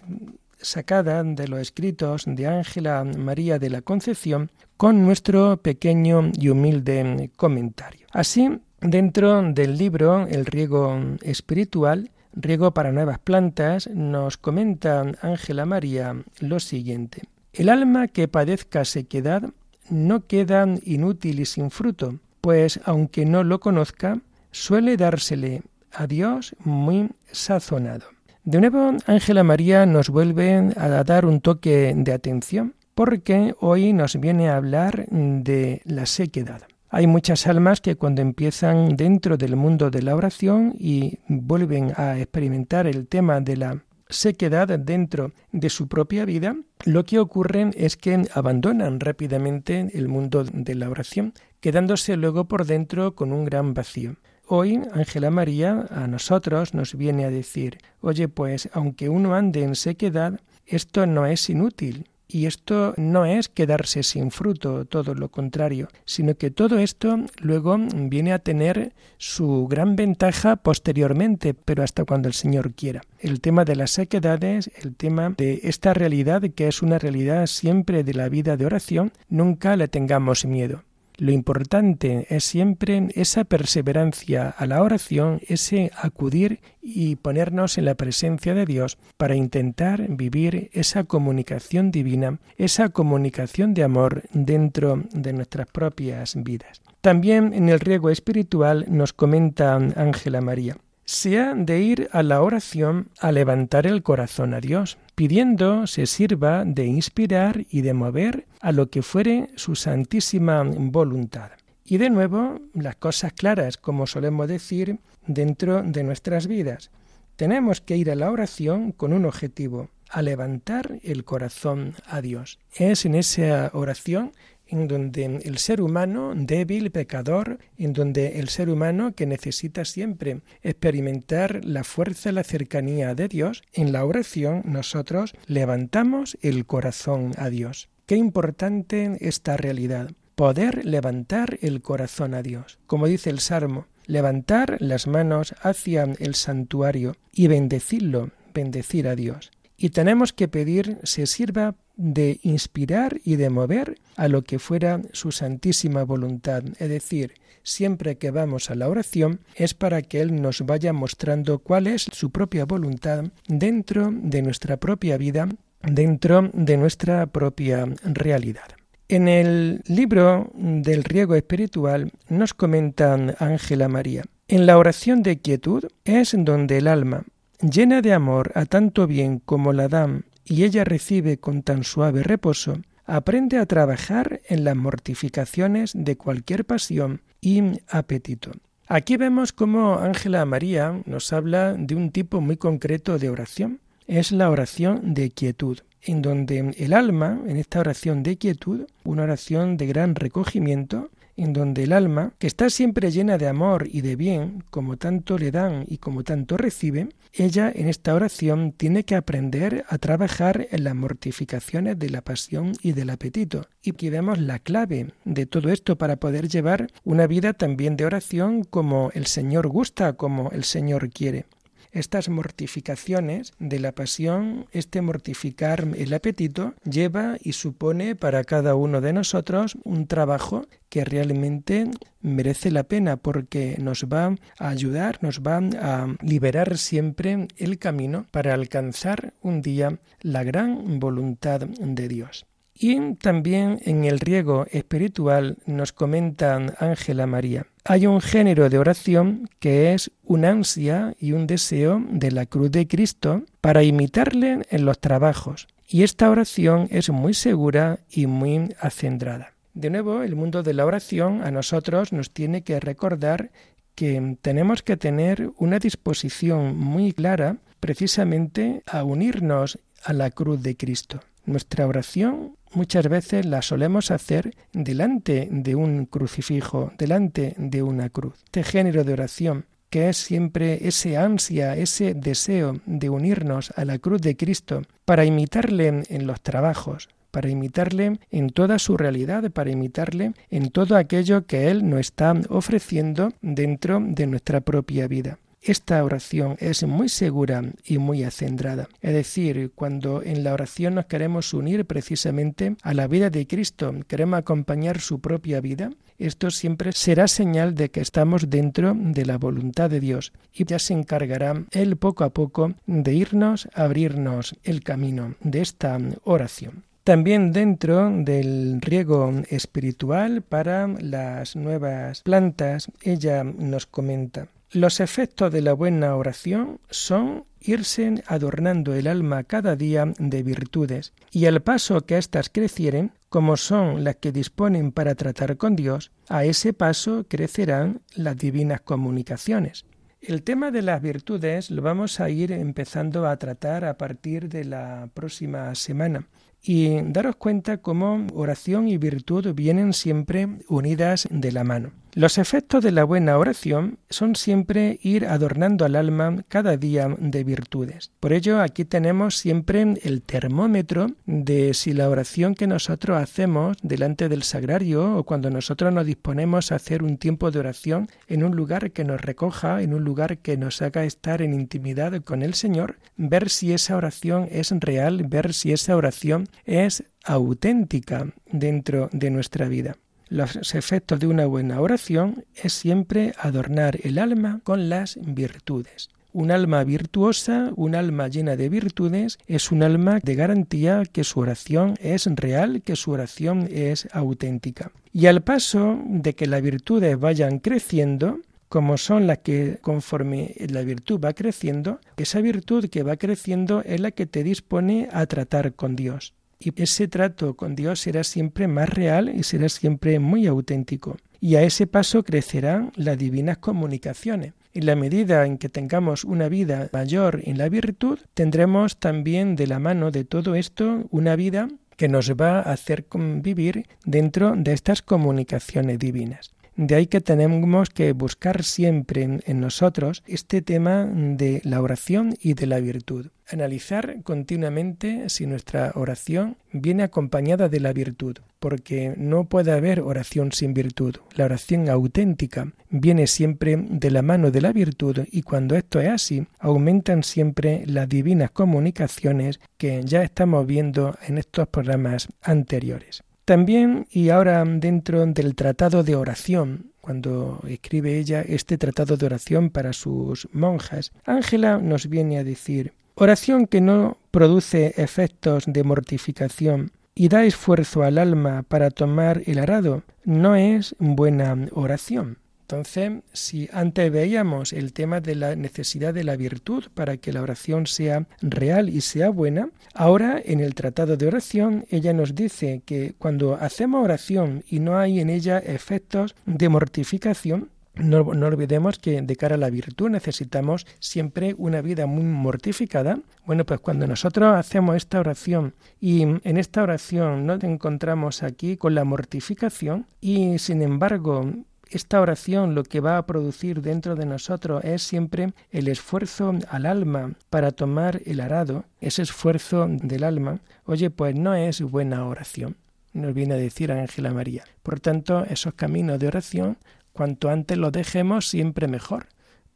sacadas 0.60 1.26
de 1.38 1.48
los 1.48 1.62
escritos 1.62 2.26
de 2.28 2.46
Ángela 2.46 3.06
María 3.06 3.58
de 3.58 3.70
la 3.70 3.84
Concepción 3.84 4.52
con 4.76 5.06
nuestro 5.06 5.56
pequeño 5.56 6.30
y 6.38 6.50
humilde 6.50 7.32
comentario. 7.38 8.06
Así, 8.12 8.50
dentro 8.82 9.42
del 9.54 9.78
libro 9.78 10.28
El 10.28 10.46
riego 10.46 11.00
espiritual, 11.22 12.12
Riego 12.34 12.74
para 12.74 12.92
nuevas 12.92 13.20
plantas, 13.20 13.88
nos 13.88 14.38
comenta 14.38 15.04
Ángela 15.22 15.66
María 15.66 16.16
lo 16.40 16.60
siguiente. 16.60 17.24
El 17.54 17.70
alma 17.70 18.08
que 18.08 18.28
padezca 18.28 18.86
sequedad 18.86 19.44
no 19.90 20.26
queda 20.26 20.66
inútil 20.84 21.40
y 21.40 21.46
sin 21.46 21.70
fruto, 21.70 22.20
pues 22.42 22.80
aunque 22.86 23.26
no 23.26 23.44
lo 23.44 23.60
conozca, 23.60 24.20
suele 24.52 24.98
dársele 24.98 25.62
a 25.92 26.08
Dios 26.08 26.56
muy 26.60 27.12
sazonado. 27.32 28.06
De 28.44 28.60
nuevo, 28.60 28.98
Ángela 29.06 29.44
María 29.44 29.86
nos 29.86 30.10
vuelve 30.10 30.74
a 30.76 31.04
dar 31.04 31.26
un 31.26 31.40
toque 31.40 31.94
de 31.96 32.12
atención, 32.12 32.74
porque 32.96 33.56
hoy 33.60 33.94
nos 33.94 34.20
viene 34.20 34.50
a 34.50 34.58
hablar 34.58 35.06
de 35.10 35.82
la 35.86 36.06
sequedad. 36.06 36.64
Hay 36.96 37.08
muchas 37.08 37.48
almas 37.48 37.82
que 37.82 37.96
cuando 37.96 38.22
empiezan 38.22 38.96
dentro 38.96 39.36
del 39.36 39.56
mundo 39.56 39.90
de 39.90 40.04
la 40.04 40.16
oración 40.16 40.76
y 40.78 41.18
vuelven 41.28 41.92
a 41.98 42.20
experimentar 42.20 42.86
el 42.86 43.08
tema 43.08 43.42
de 43.42 43.58
la 43.58 43.84
sequedad 44.10 44.68
dentro 44.78 45.32
de 45.52 45.72
su 45.72 45.88
propia 45.88 46.24
vida, 46.24 46.56
lo 46.86 47.04
que 47.04 47.18
ocurre 47.18 47.72
es 47.74 47.98
que 47.98 48.28
abandonan 48.36 49.00
rápidamente 49.00 49.88
el 49.94 50.08
mundo 50.08 50.44
de 50.44 50.76
la 50.76 50.88
oración, 50.88 51.34
quedándose 51.62 52.16
luego 52.16 52.46
por 52.46 52.68
dentro 52.68 53.16
con 53.16 53.34
un 53.34 53.46
gran 53.46 53.74
vacío. 53.74 54.18
Hoy 54.46 54.80
Ángela 54.92 55.32
María 55.32 55.88
a 55.90 56.06
nosotros 56.06 56.76
nos 56.76 56.94
viene 56.94 57.26
a 57.26 57.32
decir, 57.32 57.80
oye 58.02 58.28
pues 58.28 58.70
aunque 58.72 59.10
uno 59.10 59.34
ande 59.34 59.64
en 59.64 59.74
sequedad, 59.74 60.40
esto 60.68 61.08
no 61.08 61.26
es 61.26 61.50
inútil, 61.50 62.08
y 62.34 62.48
esto 62.48 62.96
no 62.98 63.26
es 63.26 63.48
quedarse 63.48 64.02
sin 64.02 64.32
fruto, 64.32 64.86
todo 64.86 65.14
lo 65.14 65.30
contrario, 65.30 65.88
sino 66.06 66.34
que 66.36 66.50
todo 66.50 66.80
esto 66.80 67.18
luego 67.40 67.78
viene 67.78 68.34
a 68.34 68.40
tener 68.40 68.94
su 69.18 69.68
gran 69.68 69.96
ventaja 69.96 70.56
posteriormente, 70.56 71.54
pero 71.54 71.84
hasta 71.84 72.06
cuando 72.06 72.28
el 72.28 72.34
Señor 72.34 72.74
quiera. 72.74 73.04
El 73.20 73.40
tema 73.40 73.66
de 73.66 73.76
las 73.76 73.92
sequedades, 73.92 74.72
el 74.82 74.96
tema 74.96 75.36
de 75.38 75.60
esta 75.64 75.94
realidad 75.94 76.42
que 76.56 76.68
es 76.68 76.82
una 76.82 76.98
realidad 76.98 77.46
siempre 77.46 78.04
de 78.04 78.16
la 78.16 78.30
vida 78.30 78.58
de 78.58 78.66
oración, 78.66 79.12
nunca 79.30 79.76
le 79.76 79.88
tengamos 79.88 80.46
miedo. 80.46 80.84
Lo 81.18 81.32
importante 81.32 82.26
es 82.30 82.44
siempre 82.44 83.10
esa 83.14 83.44
perseverancia 83.44 84.50
a 84.50 84.66
la 84.66 84.82
oración, 84.82 85.42
ese 85.48 85.92
acudir 85.96 86.60
y 86.82 87.16
ponernos 87.18 87.78
en 87.78 87.86
la 87.86 87.96
presencia 87.96 88.54
de 88.54 88.66
Dios 88.66 88.98
para 89.18 89.36
intentar 89.36 90.08
vivir 90.10 90.70
esa 90.74 91.04
comunicación 91.04 91.92
divina, 91.92 92.40
esa 92.58 92.90
comunicación 92.90 93.74
de 93.74 93.84
amor 93.84 94.24
dentro 94.34 95.04
de 95.14 95.34
nuestras 95.34 95.68
propias 95.68 96.36
vidas. 96.36 96.82
También 97.02 97.54
en 97.54 97.70
el 97.70 97.80
riego 97.80 98.10
espiritual 98.10 98.86
nos 98.88 99.14
comenta 99.14 99.76
Ángela 99.76 100.42
María. 100.42 100.78
se 101.06 101.54
de 101.54 101.82
ir 101.82 102.10
a 102.12 102.24
la 102.24 102.42
oración 102.42 103.10
a 103.20 103.32
levantar 103.32 103.86
el 103.86 104.04
corazón 104.04 104.54
a 104.54 104.62
Dios, 104.62 104.98
pidiendo 105.14 105.86
se 105.86 106.06
sirva 106.08 106.64
de 106.66 106.86
inspirar 106.86 107.66
y 107.70 107.82
de 107.82 107.94
mover 107.94 108.46
a 108.64 108.72
lo 108.72 108.90
que 108.90 109.02
fuere 109.02 109.50
su 109.58 109.76
santísima 109.76 110.64
voluntad. 110.64 111.52
Y 111.84 111.98
de 111.98 112.10
nuevo, 112.10 112.62
las 112.74 112.96
cosas 112.96 113.34
claras, 113.34 113.76
como 113.76 114.08
solemos 114.08 114.48
decir, 114.48 115.00
dentro 115.28 115.84
de 115.84 116.02
nuestras 116.04 116.48
vidas. 116.48 116.90
Tenemos 117.36 117.82
que 117.82 117.98
ir 117.98 118.10
a 118.10 118.16
la 118.16 118.32
oración 118.32 118.94
con 118.94 119.12
un 119.12 119.26
objetivo, 119.26 119.90
a 120.10 120.22
levantar 120.22 121.02
el 121.04 121.26
corazón 121.26 121.96
a 122.06 122.22
Dios. 122.22 122.58
Es 122.74 123.06
en 123.06 123.16
esa 123.16 123.70
oración 123.74 124.32
en 124.66 124.88
donde 124.88 125.26
el 125.44 125.58
ser 125.58 125.82
humano 125.82 126.32
débil, 126.34 126.90
pecador, 126.90 127.60
en 127.78 127.92
donde 127.92 128.40
el 128.40 128.48
ser 128.48 128.70
humano 128.70 129.14
que 129.14 129.26
necesita 129.26 129.84
siempre 129.84 130.40
experimentar 130.62 131.66
la 131.66 131.84
fuerza, 131.84 132.32
la 132.32 132.46
cercanía 132.46 133.14
de 133.14 133.28
Dios, 133.28 133.62
en 133.74 133.92
la 133.92 134.06
oración 134.06 134.62
nosotros 134.64 135.36
levantamos 135.48 136.38
el 136.42 136.66
corazón 136.66 137.34
a 137.38 137.50
Dios. 137.50 137.90
Qué 138.06 138.16
importante 138.18 139.18
esta 139.22 139.56
realidad, 139.56 140.12
poder 140.36 140.86
levantar 140.86 141.58
el 141.62 141.82
corazón 141.82 142.34
a 142.34 142.42
Dios. 142.42 142.78
Como 142.86 143.08
dice 143.08 143.30
el 143.30 143.40
Salmo, 143.40 143.88
levantar 144.08 144.78
las 144.80 145.08
manos 145.08 145.56
hacia 145.62 146.04
el 146.20 146.36
santuario 146.36 147.16
y 147.32 147.48
bendecirlo, 147.48 148.32
bendecir 148.54 149.08
a 149.08 149.16
Dios. 149.16 149.52
Y 149.78 149.90
tenemos 149.90 150.34
que 150.34 150.48
pedir 150.48 151.00
se 151.04 151.28
sirva 151.28 151.76
de 151.96 152.40
inspirar 152.44 153.20
y 153.24 153.38
de 153.38 153.50
mover 153.50 154.00
a 154.16 154.28
lo 154.28 154.44
que 154.44 154.60
fuera 154.60 155.02
su 155.14 155.32
santísima 155.32 156.04
voluntad. 156.04 156.64
Es 156.80 156.90
decir, 156.90 157.36
siempre 157.64 158.18
que 158.18 158.32
vamos 158.32 158.70
a 158.70 158.76
la 158.76 158.90
oración 158.90 159.40
es 159.56 159.74
para 159.74 160.02
que 160.02 160.22
Él 160.22 160.42
nos 160.42 160.62
vaya 160.62 160.94
mostrando 160.94 161.60
cuál 161.60 161.88
es 161.88 162.04
su 162.12 162.32
propia 162.32 162.66
voluntad 162.66 163.26
dentro 163.48 164.10
de 164.12 164.42
nuestra 164.42 164.78
propia 164.78 165.18
vida, 165.18 165.48
dentro 165.84 166.50
de 166.54 166.78
nuestra 166.78 167.28
propia 167.28 167.86
realidad. 168.04 168.68
En 169.10 169.28
el 169.28 169.82
libro 169.86 170.52
del 170.56 171.04
riego 171.04 171.36
espiritual 171.36 172.12
nos 172.30 172.54
comentan 172.54 173.36
Ángela 173.40 173.88
María, 173.88 174.24
en 174.48 174.66
la 174.66 174.78
oración 174.78 175.24
de 175.24 175.40
quietud 175.40 175.86
es 176.04 176.36
donde 176.38 176.78
el 176.78 176.88
alma, 176.88 177.24
llena 177.62 178.02
de 178.02 178.14
amor 178.14 178.52
a 178.56 178.66
tanto 178.66 179.08
bien 179.08 179.40
como 179.40 179.72
la 179.74 179.88
dan 179.88 180.26
y 180.46 180.64
ella 180.64 180.84
recibe 180.84 181.38
con 181.38 181.64
tan 181.64 181.84
suave 181.84 182.24
reposo, 182.24 182.80
aprende 183.06 183.58
a 183.58 183.66
trabajar 183.66 184.42
en 184.48 184.64
las 184.64 184.76
mortificaciones 184.76 185.92
de 185.96 186.18
cualquier 186.18 186.66
pasión 186.66 187.22
y 187.42 187.62
apetito. 187.88 188.52
Aquí 188.88 189.18
vemos 189.18 189.54
cómo 189.54 189.98
Ángela 190.00 190.46
María 190.46 191.02
nos 191.06 191.32
habla 191.32 191.74
de 191.74 191.96
un 191.96 192.12
tipo 192.12 192.42
muy 192.42 192.58
concreto 192.58 193.18
de 193.18 193.30
oración. 193.30 193.80
Es 194.08 194.34
la 194.34 194.50
oración 194.50 195.14
de 195.14 195.32
quietud, 195.32 195.80
en 196.02 196.22
donde 196.22 196.74
el 196.78 196.92
alma, 196.92 197.42
en 197.48 197.56
esta 197.56 197.80
oración 197.80 198.22
de 198.22 198.38
quietud, 198.38 198.82
una 199.06 199.24
oración 199.24 199.78
de 199.78 199.88
gran 199.88 200.16
recogimiento, 200.16 201.10
en 201.38 201.54
donde 201.54 201.84
el 201.84 201.94
alma, 201.94 202.34
que 202.38 202.48
está 202.48 202.70
siempre 202.70 203.12
llena 203.12 203.38
de 203.38 203.48
amor 203.48 203.88
y 203.90 204.02
de 204.02 204.18
bien, 204.18 204.66
como 204.70 204.98
tanto 204.98 205.38
le 205.38 205.52
dan 205.52 205.86
y 205.88 206.00
como 206.00 206.24
tanto 206.24 206.58
recibe, 206.58 207.08
ella 207.32 207.72
en 207.74 207.88
esta 207.88 208.14
oración 208.14 208.74
tiene 208.74 209.06
que 209.06 209.16
aprender 209.16 209.86
a 209.88 209.98
trabajar 209.98 210.68
en 210.70 210.84
las 210.84 210.96
mortificaciones 210.96 211.98
de 211.98 212.10
la 212.10 212.22
pasión 212.22 212.74
y 212.82 212.92
del 212.92 213.10
apetito. 213.10 213.68
Y 213.82 213.92
aquí 213.92 214.10
vemos 214.10 214.38
la 214.38 214.60
clave 214.60 215.12
de 215.24 215.46
todo 215.46 215.70
esto 215.70 215.98
para 215.98 216.18
poder 216.18 216.50
llevar 216.50 216.92
una 217.06 217.26
vida 217.26 217.54
también 217.54 217.96
de 217.96 218.06
oración 218.06 218.66
como 218.66 219.12
el 219.14 219.28
Señor 219.28 219.68
gusta, 219.68 220.14
como 220.14 220.52
el 220.52 220.66
Señor 220.66 221.10
quiere 221.10 221.46
estas 221.94 222.28
mortificaciones 222.28 223.54
de 223.60 223.80
la 223.80 223.94
pasión, 223.94 224.66
este 224.72 225.02
mortificar 225.02 225.88
el 225.96 226.14
apetito, 226.14 226.74
lleva 226.84 227.38
y 227.42 227.54
supone 227.54 228.16
para 228.16 228.44
cada 228.44 228.76
uno 228.76 229.00
de 229.00 229.14
nosotros 229.14 229.78
un 229.84 230.08
trabajo 230.08 230.68
que 230.90 231.06
realmente 231.06 231.90
merece 232.22 232.72
la 232.72 232.84
pena 232.84 233.18
porque 233.18 233.78
nos 233.80 234.06
va 234.06 234.36
a 234.60 234.70
ayudar, 234.70 235.20
nos 235.22 235.42
va 235.42 235.58
a 235.58 236.16
liberar 236.22 236.78
siempre 236.78 237.48
el 237.58 237.80
camino 237.80 238.26
para 238.32 238.54
alcanzar 238.54 239.34
un 239.42 239.62
día 239.62 240.00
la 240.22 240.44
gran 240.44 241.00
voluntad 241.00 241.62
de 241.62 242.08
Dios. 242.08 242.46
Y 242.76 243.16
también 243.16 243.80
en 243.86 244.04
el 244.04 244.20
riego 244.20 244.66
espiritual 244.72 245.58
nos 245.66 245.94
comentan 245.94 246.74
Ángela 246.80 247.28
María. 247.28 247.68
Hay 247.86 248.08
un 248.08 248.22
género 248.22 248.70
de 248.70 248.80
oración 248.80 249.50
que 249.60 249.94
es 249.94 250.12
una 250.24 250.50
ansia 250.50 251.16
y 251.20 251.34
un 251.34 251.48
deseo 251.48 252.04
de 252.10 252.32
la 252.32 252.46
cruz 252.46 252.72
de 252.72 252.88
Cristo 252.88 253.44
para 253.62 253.84
imitarle 253.84 254.62
en 254.70 254.86
los 254.86 255.00
trabajos. 255.00 255.68
Y 255.88 256.04
esta 256.04 256.30
oración 256.30 256.88
es 256.92 257.10
muy 257.10 257.34
segura 257.34 258.00
y 258.10 258.26
muy 258.26 258.74
acendrada. 258.80 259.54
De 259.74 259.90
nuevo, 259.90 260.24
el 260.24 260.36
mundo 260.36 260.64
de 260.64 260.74
la 260.74 260.86
oración 260.86 261.44
a 261.44 261.52
nosotros 261.52 262.14
nos 262.14 262.32
tiene 262.32 262.64
que 262.64 262.80
recordar 262.80 263.52
que 263.96 264.38
tenemos 264.42 264.82
que 264.82 264.98
tener 264.98 265.52
una 265.58 265.80
disposición 265.80 266.78
muy 266.78 267.12
clara 267.12 267.58
precisamente 267.80 268.82
a 268.86 269.04
unirnos 269.04 269.80
a 270.04 270.14
la 270.14 270.32
cruz 270.32 270.62
de 270.62 270.78
Cristo. 270.78 271.20
Nuestra 271.46 271.88
oración 271.88 272.56
muchas 272.74 273.08
veces 273.10 273.46
la 273.46 273.62
solemos 273.62 274.12
hacer 274.12 274.56
delante 274.72 275.48
de 275.52 275.76
un 275.76 276.06
crucifijo, 276.06 276.92
delante 276.98 277.54
de 277.58 277.84
una 277.84 278.10
cruz. 278.10 278.36
Este 278.46 278.64
género 278.64 279.04
de 279.04 279.14
oración 279.14 279.66
que 279.90 280.10
es 280.10 280.18
siempre 280.18 280.88
ese 280.88 281.18
ansia, 281.18 281.78
ese 281.78 282.16
deseo 282.16 282.80
de 282.88 283.10
unirnos 283.10 283.72
a 283.76 283.86
la 283.86 284.00
cruz 284.00 284.22
de 284.22 284.36
Cristo 284.36 284.82
para 285.06 285.24
imitarle 285.24 286.04
en 286.08 286.26
los 286.26 286.42
trabajos, 286.42 287.10
para 287.30 287.50
imitarle 287.50 288.20
en 288.32 288.50
toda 288.50 288.80
su 288.80 288.96
realidad, 288.96 289.52
para 289.52 289.72
imitarle 289.72 290.34
en 290.50 290.70
todo 290.70 290.96
aquello 290.96 291.46
que 291.46 291.70
Él 291.70 291.90
nos 291.90 292.00
está 292.00 292.34
ofreciendo 292.50 293.34
dentro 293.42 294.00
de 294.04 294.28
nuestra 294.28 294.62
propia 294.62 295.08
vida. 295.08 295.40
Esta 295.66 296.04
oración 296.04 296.58
es 296.60 296.84
muy 296.84 297.08
segura 297.08 297.64
y 297.86 297.98
muy 297.98 298.26
acendrada. 298.26 298.90
Es 299.02 299.14
decir, 299.14 299.72
cuando 299.74 300.22
en 300.22 300.44
la 300.44 300.52
oración 300.52 300.96
nos 300.96 301.06
queremos 301.06 301.54
unir 301.54 301.86
precisamente 301.86 302.76
a 302.82 302.94
la 302.94 303.08
vida 303.08 303.30
de 303.30 303.48
Cristo, 303.48 303.96
queremos 304.06 304.40
acompañar 304.40 305.00
su 305.00 305.22
propia 305.22 305.62
vida, 305.62 305.92
esto 306.20 306.52
siempre 306.52 306.92
será 306.92 307.30
señal 307.30 307.76
de 307.76 307.92
que 307.92 308.02
estamos 308.02 308.50
dentro 308.50 308.94
de 308.94 309.26
la 309.26 309.38
voluntad 309.38 309.90
de 309.90 310.02
Dios 310.02 310.34
y 310.54 310.66
ya 310.66 310.80
se 310.80 310.94
encargará 310.94 311.64
Él 311.72 311.96
poco 311.96 312.26
a 312.26 312.32
poco 312.32 312.74
de 312.86 313.14
irnos 313.14 313.70
a 313.74 313.84
abrirnos 313.84 314.56
el 314.64 314.84
camino 314.84 315.36
de 315.40 315.62
esta 315.62 315.98
oración. 316.26 316.84
También 317.06 317.52
dentro 317.52 318.10
del 318.10 318.80
riego 318.82 319.32
espiritual 319.50 320.42
para 320.42 320.88
las 320.88 321.56
nuevas 321.56 322.22
plantas, 322.22 322.90
ella 323.02 323.44
nos 323.44 323.86
comenta, 323.86 324.48
los 324.74 325.00
efectos 325.00 325.52
de 325.52 325.62
la 325.62 325.74
buena 325.74 326.16
oración 326.16 326.80
son 326.90 327.46
irse 327.62 328.24
adornando 328.28 328.94
el 328.94 329.08
alma 329.08 329.44
cada 329.44 329.76
día 329.76 330.12
de 330.18 330.44
virtudes, 330.44 331.14
y 331.32 331.46
al 331.46 331.62
paso 331.62 332.02
que 332.06 332.18
éstas 332.18 332.50
crecieren, 332.50 333.12
como 333.30 333.56
son 333.56 334.04
las 334.04 334.18
que 334.18 334.32
disponen 334.32 334.92
para 334.92 335.16
tratar 335.16 335.58
con 335.58 335.76
Dios, 335.76 336.12
a 336.28 336.44
ese 336.44 336.74
paso 336.74 337.26
crecerán 337.28 338.02
las 338.16 338.36
divinas 338.38 338.82
comunicaciones. 338.82 339.86
El 340.22 340.44
tema 340.44 340.72
de 340.72 340.82
las 340.82 341.02
virtudes 341.02 341.70
lo 341.70 341.82
vamos 341.82 342.20
a 342.20 342.30
ir 342.30 342.52
empezando 342.52 343.28
a 343.28 343.38
tratar 343.38 343.86
a 343.86 343.98
partir 343.98 344.50
de 344.50 344.66
la 344.66 345.10
próxima 345.14 345.76
semana 345.76 346.28
y 346.62 347.02
daros 347.02 347.36
cuenta 347.36 347.78
cómo 347.80 348.26
oración 348.34 348.88
y 348.88 348.98
virtud 348.98 349.54
vienen 349.54 349.92
siempre 349.92 350.48
unidas 350.70 351.28
de 351.30 351.52
la 351.52 351.66
mano. 351.66 352.03
Los 352.16 352.38
efectos 352.38 352.84
de 352.84 352.92
la 352.92 353.06
buena 353.06 353.40
oración 353.40 353.98
son 354.08 354.36
siempre 354.36 355.00
ir 355.02 355.26
adornando 355.26 355.84
al 355.84 355.96
alma 355.96 356.46
cada 356.48 356.78
día 356.78 357.08
de 357.18 357.44
virtudes. 357.44 358.12
Por 358.20 358.34
ello 358.34 358.62
aquí 358.62 358.86
tenemos 358.86 359.36
siempre 359.36 359.96
el 360.04 360.22
termómetro 360.22 361.08
de 361.26 361.74
si 361.74 361.92
la 361.92 362.08
oración 362.08 362.54
que 362.54 362.68
nosotros 362.68 363.18
hacemos 363.18 363.78
delante 363.82 364.30
del 364.30 364.44
sagrario 364.44 365.18
o 365.18 365.24
cuando 365.24 365.50
nosotros 365.50 365.92
nos 365.92 366.06
disponemos 366.06 366.72
a 366.72 366.76
hacer 366.76 367.02
un 367.02 367.18
tiempo 367.18 367.50
de 367.50 367.58
oración 367.58 368.08
en 368.28 368.44
un 368.44 368.56
lugar 368.56 368.92
que 368.92 369.06
nos 369.06 369.20
recoja, 369.20 369.82
en 369.82 369.96
un 369.96 370.04
lugar 370.04 370.38
que 370.38 370.56
nos 370.56 370.84
haga 370.84 371.06
estar 371.06 371.42
en 371.42 371.56
intimidad 371.56 372.22
con 372.22 372.44
el 372.44 372.54
Señor, 372.54 373.00
ver 373.18 373.50
si 373.50 373.74
esa 373.74 373.98
oración 373.98 374.48
es 374.52 374.70
real, 374.70 375.24
ver 375.28 375.52
si 375.56 375.72
esa 375.72 375.96
oración 375.96 376.48
es 376.66 377.06
auténtica 377.24 378.28
dentro 378.52 379.10
de 379.12 379.32
nuestra 379.32 379.68
vida. 379.68 379.96
Los 380.30 380.74
efectos 380.74 381.20
de 381.20 381.28
una 381.28 381.46
buena 381.46 381.80
oración 381.80 382.46
es 382.56 382.74
siempre 382.74 383.34
adornar 383.38 384.00
el 384.04 384.18
alma 384.18 384.62
con 384.64 384.90
las 384.90 385.20
virtudes. 385.22 386.10
Un 386.32 386.50
alma 386.50 386.84
virtuosa, 386.84 387.72
un 387.76 387.94
alma 387.94 388.28
llena 388.28 388.56
de 388.56 388.68
virtudes, 388.68 389.38
es 389.46 389.72
un 389.72 389.84
alma 389.84 390.20
de 390.24 390.34
garantía 390.34 391.04
que 391.12 391.24
su 391.24 391.42
oración 391.42 391.94
es 392.02 392.26
real, 392.26 392.82
que 392.82 392.96
su 392.96 393.12
oración 393.12 393.68
es 393.72 394.08
auténtica. 394.12 394.92
Y 395.12 395.28
al 395.28 395.44
paso 395.44 396.02
de 396.06 396.34
que 396.34 396.48
las 396.48 396.64
virtudes 396.64 397.20
vayan 397.20 397.60
creciendo, 397.60 398.40
como 398.68 398.98
son 398.98 399.28
las 399.28 399.38
que 399.40 399.78
conforme 399.82 400.56
la 400.70 400.82
virtud 400.82 401.20
va 401.24 401.34
creciendo, 401.34 402.00
esa 402.18 402.42
virtud 402.42 402.90
que 402.90 403.04
va 403.04 403.18
creciendo 403.18 403.84
es 403.86 404.00
la 404.00 404.10
que 404.10 404.26
te 404.26 404.44
dispone 404.44 405.10
a 405.12 405.28
tratar 405.28 405.74
con 405.74 405.96
Dios. 405.96 406.34
Y 406.64 406.82
ese 406.82 407.10
trato 407.10 407.56
con 407.56 407.76
Dios 407.76 408.00
será 408.00 408.24
siempre 408.24 408.68
más 408.68 408.88
real 408.90 409.30
y 409.36 409.44
será 409.44 409.68
siempre 409.68 410.20
muy 410.20 410.48
auténtico. 410.48 411.18
Y 411.42 411.56
a 411.56 411.64
ese 411.64 411.88
paso 411.88 412.24
crecerán 412.24 412.94
las 412.96 413.18
divinas 413.18 413.58
comunicaciones. 413.58 414.54
En 414.74 414.86
la 414.86 414.96
medida 414.96 415.46
en 415.46 415.58
que 415.58 415.68
tengamos 415.68 416.24
una 416.24 416.48
vida 416.48 416.90
mayor 416.94 417.42
en 417.44 417.58
la 417.58 417.68
virtud, 417.68 418.20
tendremos 418.34 418.98
también 418.98 419.58
de 419.58 419.68
la 419.68 419.78
mano 419.78 420.10
de 420.10 420.24
todo 420.24 420.56
esto 420.56 421.06
una 421.12 421.36
vida 421.36 421.68
que 421.98 422.08
nos 422.08 422.32
va 422.32 422.60
a 422.60 422.72
hacer 422.72 423.06
convivir 423.06 423.86
dentro 424.06 424.56
de 424.56 424.72
estas 424.72 425.02
comunicaciones 425.02 426.00
divinas. 426.00 426.53
De 426.76 426.96
ahí 426.96 427.06
que 427.06 427.22
tenemos 427.22 427.90
que 427.90 428.14
buscar 428.14 428.64
siempre 428.64 429.40
en, 429.46 429.60
nosotros 429.60 430.24
este 430.26 430.64
tema 430.64 431.06
de 431.06 431.62
la 431.64 431.80
oración 431.82 432.34
y 432.42 432.56
de 432.56 432.66
la 432.66 432.80
virtud. 432.80 433.28
Analizar 433.48 434.24
continuamente 434.24 435.30
si 435.30 435.46
nuestra 435.46 435.92
oración 435.94 436.58
viene 436.72 437.04
acompañada 437.04 437.70
de 437.70 437.80
la 437.80 437.94
virtud, 437.94 438.38
porque 438.60 439.14
no 439.18 439.44
puede 439.44 439.72
haber 439.72 440.00
oración 440.00 440.52
sin 440.52 440.74
virtud. 440.74 441.18
La 441.36 441.46
oración 441.46 441.90
auténtica 441.90 442.74
viene 442.90 443.28
siempre 443.28 443.78
de 443.78 444.10
la 444.10 444.24
mano 444.24 444.50
de 444.50 444.62
la 444.62 444.74
virtud 444.74 445.20
y 445.30 445.44
cuando 445.44 445.76
esto 445.76 446.00
es 446.00 446.10
así, 446.10 446.48
aumentan 446.58 447.22
siempre 447.22 447.84
las 447.86 448.10
divinas 448.10 448.50
comunicaciones 448.50 449.60
que 449.78 450.02
ya 450.04 450.24
estamos 450.24 450.66
viendo 450.66 451.16
en 451.28 451.38
estos 451.38 451.68
programas 451.68 452.30
anteriores. 452.42 453.24
También, 453.46 454.08
y 454.10 454.30
ahora 454.30 454.64
dentro 454.66 455.26
del 455.26 455.56
tratado 455.56 456.04
de 456.04 456.16
oración, 456.16 456.92
cuando 457.02 457.60
escribe 457.68 458.18
ella 458.18 458.42
este 458.42 458.78
tratado 458.78 459.18
de 459.18 459.26
oración 459.26 459.70
para 459.70 459.92
sus 459.92 460.48
monjas, 460.54 461.12
Ángela 461.26 461.78
nos 461.78 462.08
viene 462.08 462.38
a 462.38 462.46
decir, 462.46 462.94
oración 463.16 463.68
que 463.68 463.82
no 463.82 464.18
produce 464.32 464.94
efectos 464.96 465.66
de 465.68 465.84
mortificación 465.84 466.92
y 467.16 467.28
da 467.28 467.44
esfuerzo 467.44 468.04
al 468.04 468.18
alma 468.18 468.64
para 468.64 468.90
tomar 468.90 469.42
el 469.46 469.60
arado, 469.60 470.04
no 470.24 470.56
es 470.56 470.96
buena 470.98 471.68
oración. 471.74 472.38
Entonces, 472.74 473.22
si 473.34 473.70
antes 473.72 474.12
veíamos 474.12 474.74
el 474.74 474.94
tema 474.94 475.22
de 475.22 475.36
la 475.36 475.56
necesidad 475.56 476.12
de 476.12 476.24
la 476.24 476.36
virtud 476.36 476.86
para 476.96 477.18
que 477.18 477.32
la 477.32 477.44
oración 477.44 477.86
sea 477.86 478.26
real 478.42 478.90
y 478.90 479.02
sea 479.02 479.30
buena, 479.30 479.70
ahora 479.94 480.42
en 480.44 480.60
el 480.60 480.74
tratado 480.74 481.16
de 481.16 481.28
oración 481.28 481.86
ella 481.92 482.14
nos 482.14 482.34
dice 482.34 482.82
que 482.84 483.14
cuando 483.20 483.54
hacemos 483.54 484.04
oración 484.04 484.64
y 484.68 484.80
no 484.80 484.98
hay 484.98 485.20
en 485.20 485.30
ella 485.30 485.60
efectos 485.60 486.34
de 486.48 486.68
mortificación, 486.68 487.70
no, 487.94 488.22
olvidemos 488.22 488.98
que 488.98 489.22
de 489.22 489.36
cara 489.36 489.54
a 489.54 489.60
la 489.60 489.70
virtud 489.70 490.10
necesitamos 490.10 490.88
siempre 491.00 491.54
una 491.60 491.80
vida 491.84 492.08
muy 492.08 492.24
mortificada. 492.24 493.20
Bueno, 493.46 493.66
pues 493.66 493.82
cuando 493.82 494.08
nosotros 494.08 494.56
hacemos 494.56 494.96
esta 494.96 495.20
oración 495.20 495.76
y 496.02 496.24
en 496.24 496.58
esta 496.58 496.82
oración 496.82 497.46
nos 497.46 497.64
encontramos 497.64 498.42
aquí 498.42 498.78
con 498.78 498.96
la 498.96 499.04
mortificación 499.04 500.08
y 500.22 500.58
sin 500.58 500.82
embargo 500.82 501.54
esta 501.90 502.22
oración 502.22 502.76
lo 502.76 502.84
que 502.84 503.00
va 503.00 503.18
a 503.18 503.26
producir 503.26 503.82
dentro 503.82 504.16
de 504.16 504.26
nosotros 504.26 504.84
es 504.84 505.04
siempre 505.04 505.54
el 505.72 505.88
esfuerzo 505.88 506.54
al 506.70 506.86
alma 506.86 507.34
para 507.50 507.72
tomar 507.72 508.22
el 508.26 508.40
arado, 508.40 508.86
ese 509.00 509.22
esfuerzo 509.22 509.88
del 509.88 510.24
alma, 510.24 510.60
oye, 510.86 511.10
pues 511.10 511.36
no 511.36 511.54
es 511.56 511.82
buena 511.82 512.26
oración, 512.26 512.78
nos 513.14 513.34
viene 513.34 513.54
a 513.54 513.58
decir 513.58 513.92
Ángela 513.92 514.32
María. 514.32 514.64
Por 514.82 515.00
tanto, 515.00 515.46
esos 515.46 515.74
caminos 515.76 516.20
de 516.20 516.28
oración, 516.28 516.78
cuanto 517.12 517.50
antes 517.50 517.78
los 517.78 517.92
dejemos, 517.92 518.48
siempre 518.48 518.88
mejor, 518.88 519.28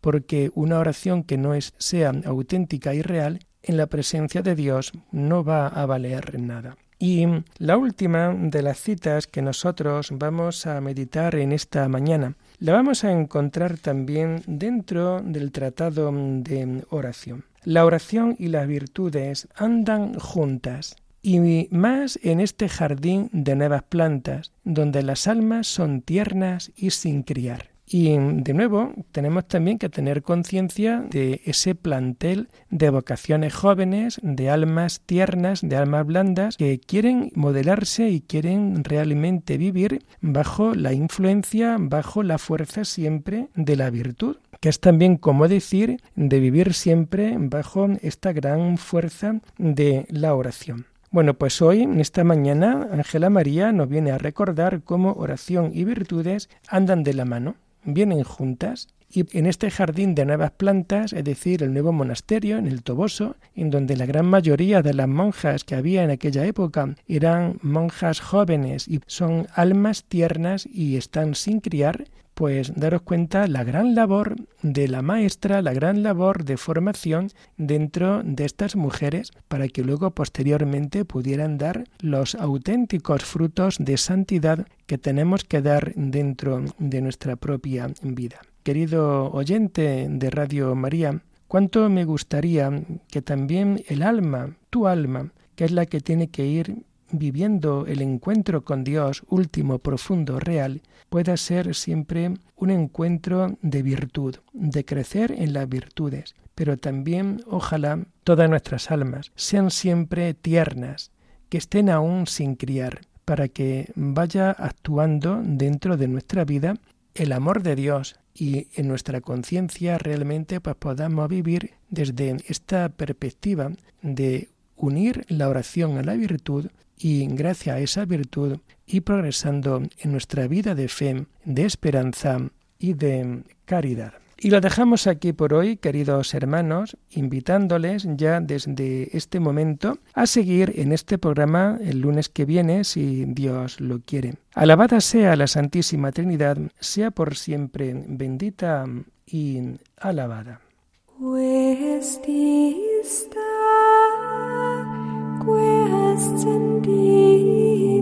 porque 0.02 0.52
una 0.56 0.80
oración 0.80 1.24
que 1.24 1.38
no 1.38 1.54
es, 1.54 1.74
sea 1.78 2.14
auténtica 2.26 2.94
y 2.94 3.02
real, 3.02 3.40
en 3.62 3.78
la 3.78 3.88
presencia 3.88 4.42
de 4.42 4.56
Dios 4.56 4.94
no 5.12 5.44
va 5.44 5.68
a 5.68 5.86
valer 5.86 6.40
nada. 6.40 6.78
Y 7.00 7.26
la 7.60 7.78
última 7.78 8.34
de 8.34 8.62
las 8.62 8.80
citas 8.80 9.28
que 9.28 9.42
nosotros 9.42 10.10
vamos 10.12 10.66
a 10.66 10.82
meditar 10.82 11.36
en 11.36 11.52
esta 11.52 11.88
mañana, 11.88 12.36
la 12.60 12.74
vamos 12.74 13.04
a 13.04 13.12
encontrar 13.12 13.78
también 13.78 14.42
dentro 14.48 15.22
del 15.22 15.52
tratado 15.52 16.12
de 16.12 16.84
oración. 16.90 17.46
La 17.64 17.86
oración 17.86 18.36
y 18.40 18.48
las 18.48 18.68
virtudes 18.68 19.48
andan 19.56 20.18
juntas, 20.18 20.96
y 21.22 21.68
más 21.72 22.18
en 22.24 22.40
este 22.40 22.70
jardín 22.70 23.30
de 23.34 23.56
nuevas 23.56 23.84
plantas, 23.84 24.52
donde 24.64 25.04
las 25.04 25.28
almas 25.28 25.68
son 25.68 26.02
tiernas 26.02 26.72
y 26.76 26.92
sin 26.92 27.24
criar. 27.24 27.77
Y 27.90 28.18
de 28.18 28.54
nuevo, 28.54 28.92
tenemos 29.14 29.48
también 29.48 29.78
que 29.78 29.88
tener 29.88 30.22
conciencia 30.22 31.06
de 31.10 31.42
ese 31.46 31.74
plantel 31.74 32.50
de 32.70 32.90
vocaciones 32.90 33.54
jóvenes, 33.54 34.20
de 34.22 34.50
almas 34.50 35.00
tiernas, 35.06 35.62
de 35.62 35.78
almas 35.78 36.06
blandas, 36.06 36.58
que 36.58 36.80
quieren 36.80 37.32
modelarse 37.34 38.10
y 38.10 38.20
quieren 38.20 38.84
realmente 38.84 39.58
vivir 39.58 40.04
bajo 40.20 40.76
la 40.76 40.92
influencia, 40.92 41.78
bajo 41.80 42.24
la 42.24 42.38
fuerza 42.38 42.84
siempre 42.84 43.48
de 43.56 43.78
la 43.78 43.90
virtud 43.90 44.38
que 44.60 44.70
es 44.70 44.80
también 44.80 45.18
como 45.18 45.48
decir 45.48 46.02
de 46.16 46.40
vivir 46.40 46.74
siempre 46.74 47.36
bajo 47.38 47.90
esta 48.02 48.34
gran 48.34 48.80
fuerza 48.80 49.40
de 49.60 50.08
la 50.10 50.34
oración. 50.34 50.88
Bueno, 51.12 51.36
pues 51.36 51.62
hoy, 51.62 51.84
en 51.84 52.00
esta 52.00 52.24
mañana, 52.24 52.90
Ángela 52.92 53.30
María 53.30 53.72
nos 53.72 53.88
viene 53.88 54.12
a 54.12 54.18
recordar 54.18 54.82
cómo 54.84 55.14
oración 55.14 55.72
y 55.74 55.84
virtudes 55.84 56.50
andan 56.68 57.04
de 57.04 57.14
la 57.14 57.26
mano 57.26 57.56
vienen 57.88 58.24
juntas 58.24 58.88
y 59.10 59.26
en 59.38 59.46
este 59.46 59.72
jardín 59.72 60.16
de 60.16 60.26
nuevas 60.26 60.52
plantas, 60.52 61.14
es 61.14 61.24
decir, 61.24 61.64
el 61.64 61.74
nuevo 61.74 61.94
monasterio 61.94 62.58
en 62.58 62.68
el 62.68 62.84
Toboso, 62.84 63.36
en 63.56 63.70
donde 63.70 63.96
la 63.96 64.06
gran 64.06 64.26
mayoría 64.26 64.82
de 64.82 64.94
las 64.94 65.08
monjas 65.08 65.64
que 65.64 65.76
había 65.76 66.04
en 66.04 66.12
aquella 66.12 66.46
época 66.46 66.96
eran 67.08 67.60
monjas 67.62 68.20
jóvenes 68.20 68.88
y 68.88 69.00
son 69.08 69.48
almas 69.54 70.04
tiernas 70.04 70.68
y 70.72 70.98
están 70.98 71.36
sin 71.36 71.62
criar, 71.62 72.06
pues 72.38 72.72
daros 72.76 73.02
cuenta 73.02 73.48
la 73.48 73.64
gran 73.64 73.96
labor 73.96 74.36
de 74.62 74.88
la 74.88 75.02
maestra, 75.02 75.64
la 75.64 75.74
gran 75.74 76.04
labor 76.04 76.44
de 76.44 76.58
formación 76.58 77.30
dentro 77.58 78.22
de 78.24 78.46
estas 78.46 78.76
mujeres 78.76 79.32
para 79.48 79.68
que 79.70 79.84
luego 79.84 80.12
posteriormente 80.12 81.04
pudieran 81.04 81.58
dar 81.58 81.86
los 82.00 82.36
auténticos 82.36 83.26
frutos 83.26 83.78
de 83.80 83.98
santidad 83.98 84.68
que 84.86 85.00
tenemos 85.00 85.46
que 85.46 85.64
dar 85.64 85.94
dentro 85.96 86.64
de 86.78 87.02
nuestra 87.02 87.38
propia 87.38 87.90
vida. 88.04 88.42
Querido 88.68 89.32
oyente 89.32 90.08
de 90.10 90.30
Radio 90.30 90.76
María, 90.76 91.22
cuánto 91.48 91.88
me 91.88 92.04
gustaría 92.04 92.70
que 93.10 93.22
también 93.22 93.82
el 93.88 94.04
alma, 94.04 94.58
tu 94.70 94.88
alma, 94.88 95.32
que 95.56 95.64
es 95.64 95.72
la 95.72 95.86
que 95.86 96.02
tiene 96.02 96.28
que 96.28 96.46
ir 96.48 96.84
viviendo 97.10 97.86
el 97.86 98.02
encuentro 98.02 98.66
con 98.66 98.84
Dios 98.84 99.24
último, 99.30 99.80
profundo, 99.80 100.42
real, 100.42 100.82
pueda 101.08 101.38
ser 101.38 101.76
siempre 101.76 102.34
un 102.58 102.70
encuentro 102.70 103.58
de 103.62 103.84
virtud, 103.84 104.36
de 104.52 104.84
crecer 104.84 105.32
en 105.32 105.54
las 105.54 105.70
virtudes, 105.70 106.36
pero 106.54 106.76
también 106.76 107.40
ojalá 107.48 108.06
todas 108.26 108.50
nuestras 108.50 108.92
almas 108.92 109.32
sean 109.38 109.72
siempre 109.72 110.34
tiernas, 110.34 111.12
que 111.48 111.58
estén 111.58 111.90
aún 111.90 112.28
sin 112.28 112.56
criar, 112.56 113.00
para 113.24 113.48
que 113.48 113.94
vaya 113.96 114.52
actuando 114.52 115.42
dentro 115.42 115.96
de 115.96 116.10
nuestra 116.10 116.44
vida 116.44 116.74
el 117.16 117.32
amor 117.32 117.64
de 117.64 117.78
Dios 117.78 118.20
y 118.38 118.68
en 118.76 118.88
nuestra 118.88 119.22
conciencia 119.22 119.98
realmente 119.98 120.62
pues 120.62 120.76
podamos 120.76 121.28
vivir 121.28 121.72
desde 121.90 122.38
esta 122.48 122.90
perspectiva 122.90 123.72
de 124.02 124.50
unir 124.76 125.26
la 125.28 125.50
oración 125.50 125.98
a 125.98 126.04
la 126.04 126.14
virtud 126.14 126.68
y 126.98 127.28
gracias 127.28 127.76
a 127.76 127.80
esa 127.80 128.06
virtud 128.06 128.60
y 128.86 129.02
progresando 129.02 129.82
en 130.00 130.12
nuestra 130.12 130.48
vida 130.48 130.76
de 130.76 130.88
fe, 130.88 131.26
de 131.46 131.66
esperanza 131.66 132.50
y 132.80 132.94
de 132.94 133.44
caridad. 133.66 134.14
Y 134.40 134.52
lo 134.52 134.62
dejamos 134.62 135.08
aquí 135.08 135.34
por 135.34 135.54
hoy, 135.54 135.78
queridos 135.78 136.34
hermanos, 136.34 136.96
invitándoles 137.10 138.08
ya 138.16 138.40
desde 138.40 139.16
este 139.18 139.40
momento 139.40 139.98
a 140.14 140.28
seguir 140.28 140.74
en 140.76 140.92
este 140.92 141.18
programa 141.18 141.80
el 141.82 142.02
lunes 142.02 142.30
que 142.30 142.46
viene, 142.46 142.84
si 142.84 143.26
Dios 143.26 143.82
lo 143.82 144.00
quiere. 144.02 144.36
Alabada 144.54 145.02
sea 145.02 145.36
la 145.36 145.48
Santísima 145.48 146.12
Trinidad, 146.12 146.58
sea 146.80 147.10
por 147.10 147.36
siempre 147.36 147.94
bendita 148.08 148.86
y 149.26 149.60
alabada. 149.98 150.62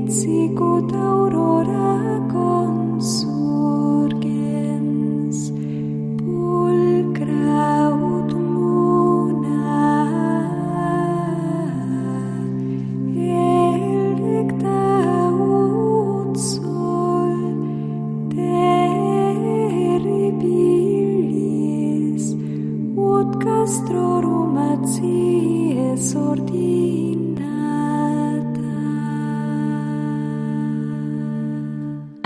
sicut 0.08 0.92
aurora 0.94 1.86